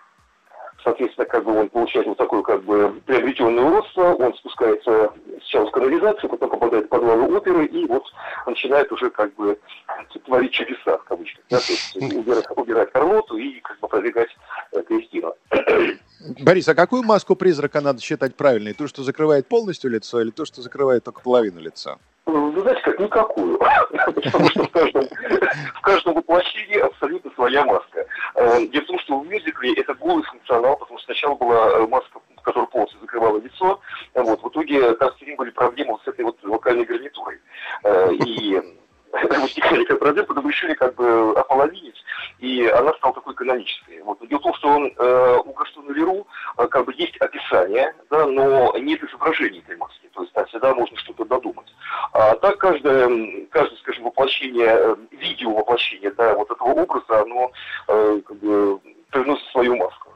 Соответственно, 0.84 1.26
как 1.26 1.44
бы 1.44 1.60
он 1.60 1.70
получает 1.70 2.08
вот 2.08 2.18
такое 2.18 2.42
как 2.42 2.64
бы 2.64 3.02
приобретенное 3.06 3.64
уродство, 3.64 4.14
он 4.16 4.34
спускается 4.36 5.14
сначала 5.42 5.68
в 5.68 5.72
канализацию, 5.72 6.30
потом 6.30 6.50
попадает 6.50 6.86
в 6.86 6.90
подвалы 6.90 7.36
оперы 7.36 7.66
и 7.66 7.86
вот 7.86 8.04
начинает 8.48 8.92
уже 8.92 9.10
как 9.12 9.34
бы 9.36 9.60
творить 10.26 10.52
чудеса, 10.52 10.98
в 10.98 11.04
кавычках. 11.04 11.44
Да? 11.50 11.58
То 11.58 11.72
есть 11.72 11.96
убирать, 11.96 12.46
убирать 12.56 12.92
Карлоту 12.92 13.38
и 13.38 13.60
как 13.60 13.80
бы 13.80 13.88
продвигать 13.88 14.30
э, 14.72 14.82
Кристину. 14.84 15.36
Борис, 16.40 16.68
а 16.68 16.76
какую 16.76 17.04
маску 17.04 17.36
призрака 17.36 17.82
надо 17.82 18.02
считать 18.02 18.36
правильной? 18.36 18.74
Ту, 18.74 18.88
что 18.88 19.04
закрывает 19.04 19.48
полностью 19.48 19.92
лицо, 19.92 20.22
или 20.22 20.32
ту, 20.32 20.46
что 20.46 20.62
закрывает 20.62 21.04
только 21.04 21.22
половину 21.22 21.60
лица? 21.60 21.98
Вы 22.26 22.62
знаете, 22.62 22.82
как 22.82 23.00
никакую. 23.00 23.60
Потому 24.06 24.50
что 24.50 24.64
в 24.64 24.72
каждом, 24.72 25.08
в 25.76 25.82
каждом 25.82 26.14
воплощении 26.16 26.80
абсолютно 26.80 27.32
своя 27.32 27.66
маска. 27.66 28.06
Э, 28.36 28.66
дело 28.68 28.84
в 28.84 28.88
том, 28.88 29.00
что 29.00 29.20
в 29.20 29.28
мюзикле 29.28 29.74
это 29.76 29.94
голый 29.96 30.24
функционал, 30.24 30.78
потому 30.78 31.00
что 31.00 31.06
сначала 31.06 31.36
была 31.36 31.70
э, 31.72 31.88
маска, 31.88 32.20
которая 32.44 32.68
полностью 32.68 33.00
закрывала 33.02 33.38
лицо. 33.38 33.80
Вот, 34.16 34.44
в 34.44 34.50
итоге 34.50 34.94
там 34.94 35.14
все 35.16 35.26
время 35.26 35.38
были 35.38 35.52
проблемы 35.52 36.00
с 36.04 36.08
этой 36.08 36.26
вот 36.26 36.38
вокальной 36.44 36.86
гарнитурой. 36.86 37.40
Э, 37.84 38.14
и 38.14 38.62
возникали 39.12 39.84
как 39.84 40.00
проблемы, 40.00 40.28
потом 40.28 40.50
решили 40.50 40.74
как 40.74 40.96
бы 40.96 41.34
ополовинить, 41.36 42.02
и 42.40 42.66
она 42.68 42.94
стала 42.94 43.14
такой 43.14 43.36
канонической. 43.36 44.02
Вот. 44.04 44.20
Дело 44.28 44.40
в 44.40 44.44
том, 44.44 44.54
что 44.56 44.70
он, 44.70 44.94
э, 44.98 45.38
у 45.46 45.54
Гастона 45.54 45.92
Леру 45.92 46.28
э, 46.58 46.68
как 46.68 46.86
бы 46.86 46.94
есть 46.96 47.18
описание, 47.18 47.94
да, 48.10 48.26
но 48.26 48.76
нет 48.78 49.04
изображения 49.04 49.60
этой 49.60 49.78
маски, 49.78 50.10
то 50.14 50.22
есть 50.22 50.34
там 50.34 50.46
всегда 50.48 50.74
можно 50.74 50.98
что-то 50.98 51.26
додумать. 51.26 51.68
А 52.14 52.36
так 52.36 52.58
каждое, 52.58 53.48
каждое, 53.48 53.78
скажем, 53.78 54.06
воплощение, 54.06 54.70
э, 54.70 54.96
видео 55.12 55.52
воплощение 55.52 56.12
да, 56.12 56.34
вот 56.36 56.50
этого 56.50 56.70
образа, 56.70 57.22
оно 57.22 57.52
э, 57.88 58.22
как 58.26 58.38
бы 58.38 58.80
приносит 59.12 59.46
свою 59.52 59.76
маску. 59.76 60.11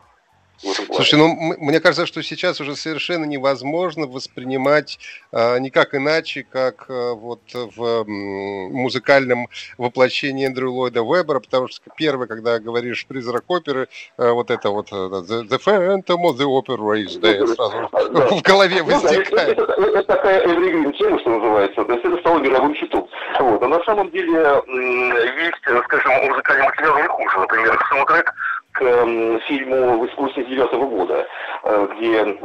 Слушай, 0.61 1.15
ну 1.15 1.35
мне 1.35 1.79
кажется, 1.79 2.05
что 2.05 2.23
сейчас 2.23 2.61
уже 2.61 2.75
совершенно 2.75 3.25
невозможно 3.25 4.07
воспринимать 4.07 4.99
э, 5.31 5.59
никак 5.59 5.93
иначе, 5.95 6.45
как 6.49 6.85
э, 6.89 7.11
вот 7.13 7.41
в 7.53 7.83
э, 7.83 8.03
музыкальном 8.05 9.47
воплощении 9.77 10.45
Эндрю 10.45 10.71
Ллойда 10.71 11.01
Вебера, 11.01 11.39
потому 11.39 11.67
что 11.67 11.81
первое, 11.95 12.27
когда 12.27 12.59
говоришь 12.59 13.05
призрак 13.05 13.43
оперы, 13.47 13.87
э, 14.17 14.31
вот 14.31 14.49
это 14.49 14.69
вот 14.69 14.91
э, 14.91 14.95
the, 14.95 15.43
the 15.47 15.59
Phantom 15.59 16.23
of 16.23 16.37
the 16.37 16.45
Opera 16.45 17.03
is 17.03 17.19
there, 17.19 17.45
сразу 17.47 17.89
да. 18.13 18.27
в 18.27 18.41
голове 18.41 18.81
ну, 18.83 18.91
возникает. 18.91 19.29
Да, 19.31 19.43
это, 19.43 19.63
это, 19.63 19.81
это 19.81 20.03
такая 20.03 20.45
evergreen 20.45 20.91
тема, 20.97 21.19
что 21.19 21.29
называется, 21.31 21.83
то 21.83 21.93
есть 21.93 22.05
это 22.05 22.17
стало 22.19 22.39
мировым 22.39 22.75
хитом. 22.75 23.07
Вот. 23.39 23.61
А 23.61 23.67
на 23.67 23.83
самом 23.83 24.09
деле 24.11 24.31
есть, 24.31 25.83
скажем, 25.85 26.29
музыкальный 26.29 26.65
материал 26.65 26.97
не 26.97 27.07
хуже, 27.07 27.39
например, 27.39 27.79
саундтрек 27.89 28.33
к 28.75 28.81
э, 28.81 29.39
фильму 29.47 29.97
89 29.97 30.73
-го 30.73 30.87
года, 30.87 31.25
э, 31.63 31.87
где 31.95 32.37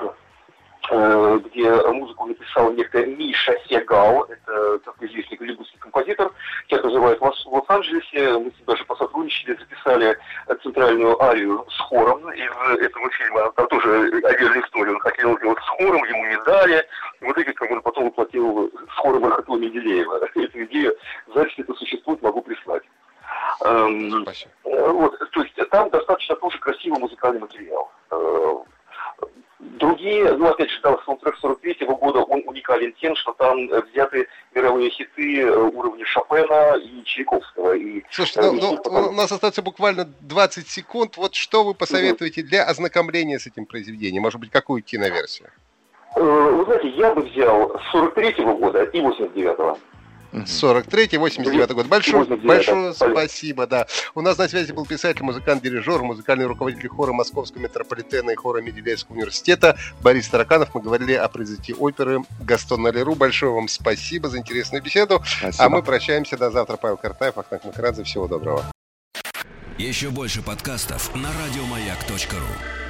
э, 0.93 1.41
где 1.45 1.71
музыку 1.93 2.27
написал 2.27 2.73
некто 2.73 3.05
Миша 3.05 3.55
Сегал, 3.69 4.25
это 4.25 4.79
такой 4.81 5.09
известный 5.09 5.39
голливудский 5.39 5.79
композитор, 5.81 6.33
сейчас 6.67 6.83
называют 6.85 7.21
в 7.21 7.25
Лос-Анджелесе, 7.47 8.39
мы 8.39 8.51
с 8.51 8.57
ним 8.57 8.67
даже 8.67 8.85
посотрудничали, 8.85 9.59
записали 9.59 10.19
центральную 10.63 11.21
арию 11.23 11.67
с 11.69 11.79
хором. 11.81 12.33
Из 12.33 12.81
этого 12.81 13.11
фильма, 13.11 13.53
там 13.53 13.67
тоже 13.67 14.21
отдельная 14.25 14.63
история, 14.63 14.93
он 14.93 15.01
хотел 15.01 15.37
сделать 15.39 15.59
с 15.59 15.69
хором, 15.69 16.05
ему 16.05 16.27
не 16.27 16.45
дали, 16.45 16.87
в 17.21 17.31
итоге 17.33 17.53
как 17.53 17.71
он 17.71 17.83
потом 17.83 18.05
воплотил 18.05 18.71
с 18.95 18.99
хором 18.99 19.25
Архатуа 19.27 19.59
Менделеева. 19.59 20.29
Эту 20.35 20.65
идею, 20.65 20.97
запись 21.35 21.55
это 21.59 21.75
существует, 21.75 22.23
могу 22.23 22.41
прислать. 22.43 22.83
Эм, 23.65 24.25
вот, 24.65 25.19
то 25.33 25.43
есть 25.43 25.50
там 25.71 25.91
достаточно 25.91 26.37
тоже 26.37 26.59
красивый 26.59 26.99
музыкальный 26.99 27.41
материал. 27.41 27.91
Э, 28.11 28.57
другие, 29.59 30.33
ну, 30.33 30.49
опять 30.49 30.71
же, 30.71 30.81
там 30.81 30.99
саундтрек 31.05 31.37
43 31.37 31.77
-го 31.85 31.97
года, 31.97 32.21
он 32.21 32.43
уникален 32.47 32.93
тем, 33.01 33.15
что 33.17 33.33
там 33.33 33.69
взяты 33.93 34.27
мировые 34.55 34.91
хиты 34.91 35.43
э, 35.43 35.51
уровня 35.51 36.05
Шопена 36.07 36.77
и 36.77 37.05
Чайковского. 37.05 37.75
И, 37.75 38.03
Слушайте, 38.11 38.41
ну, 38.43 38.53
ну, 38.53 38.77
потом... 38.77 39.09
у 39.09 39.13
нас 39.13 39.33
остается 39.33 39.63
буквально 39.63 40.05
20 40.21 40.69
секунд. 40.69 41.17
Вот 41.17 41.35
что 41.35 41.65
вы 41.65 41.75
посоветуете 41.75 42.43
для 42.43 42.65
ознакомления 42.65 43.39
с 43.39 43.47
этим 43.47 43.67
произведением? 43.67 44.23
Может 44.23 44.41
быть, 44.41 44.51
какую 44.51 44.83
киноверсию? 44.83 45.51
Э, 46.17 46.21
вы 46.21 46.65
знаете, 46.65 46.89
я 46.89 47.15
бы 47.15 47.23
взял 47.23 47.81
43 47.93 48.43
-го 48.43 48.59
года 48.59 48.83
и 48.83 49.01
89-го. 49.01 49.79
43-й, 50.33 51.17
89 51.17 51.71
год. 51.73 51.87
Большое, 51.87 52.25
большое 52.25 52.95
спасибо, 52.95 53.67
да. 53.67 53.87
У 54.15 54.21
нас 54.21 54.39
на 54.39 54.49
связи 54.49 54.73
был 54.73 54.87
писатель, 54.87 55.23
музыкант, 55.23 55.63
дирижер, 55.63 56.03
музыкальный 56.03 56.47
руководитель 56.47 56.89
хора 56.89 57.13
Московского 57.13 57.63
метрополитена 57.63 58.31
и 58.31 58.35
хора 58.35 58.61
Менделеевского 58.61 59.17
университета 59.17 59.77
Борис 60.03 60.29
Тараканов. 60.29 60.75
Мы 60.75 60.81
говорили 60.81 61.15
о 61.15 61.29
произведении 61.29 61.81
оперы 61.81 62.21
Гастон 62.41 62.83
Налеру. 62.83 63.15
Большое 63.15 63.53
вам 63.53 63.69
спасибо 63.69 64.29
за 64.29 64.39
интересную 64.39 64.83
беседу. 64.83 65.23
Спасибо. 65.25 65.65
А 65.65 65.69
мы 65.69 65.83
прощаемся 65.83 66.37
до 66.37 66.51
завтра. 66.51 66.77
Павел 66.77 66.97
Картаев, 66.97 67.37
Ахтанг 67.37 67.65
Махарадзе. 67.65 68.05
Всего 68.05 68.29
доброго. 68.29 68.65
Еще 69.79 70.11
больше 70.11 70.43
подкастов 70.43 71.15
на 71.15 71.31
радиомаяк.ру 71.33 72.90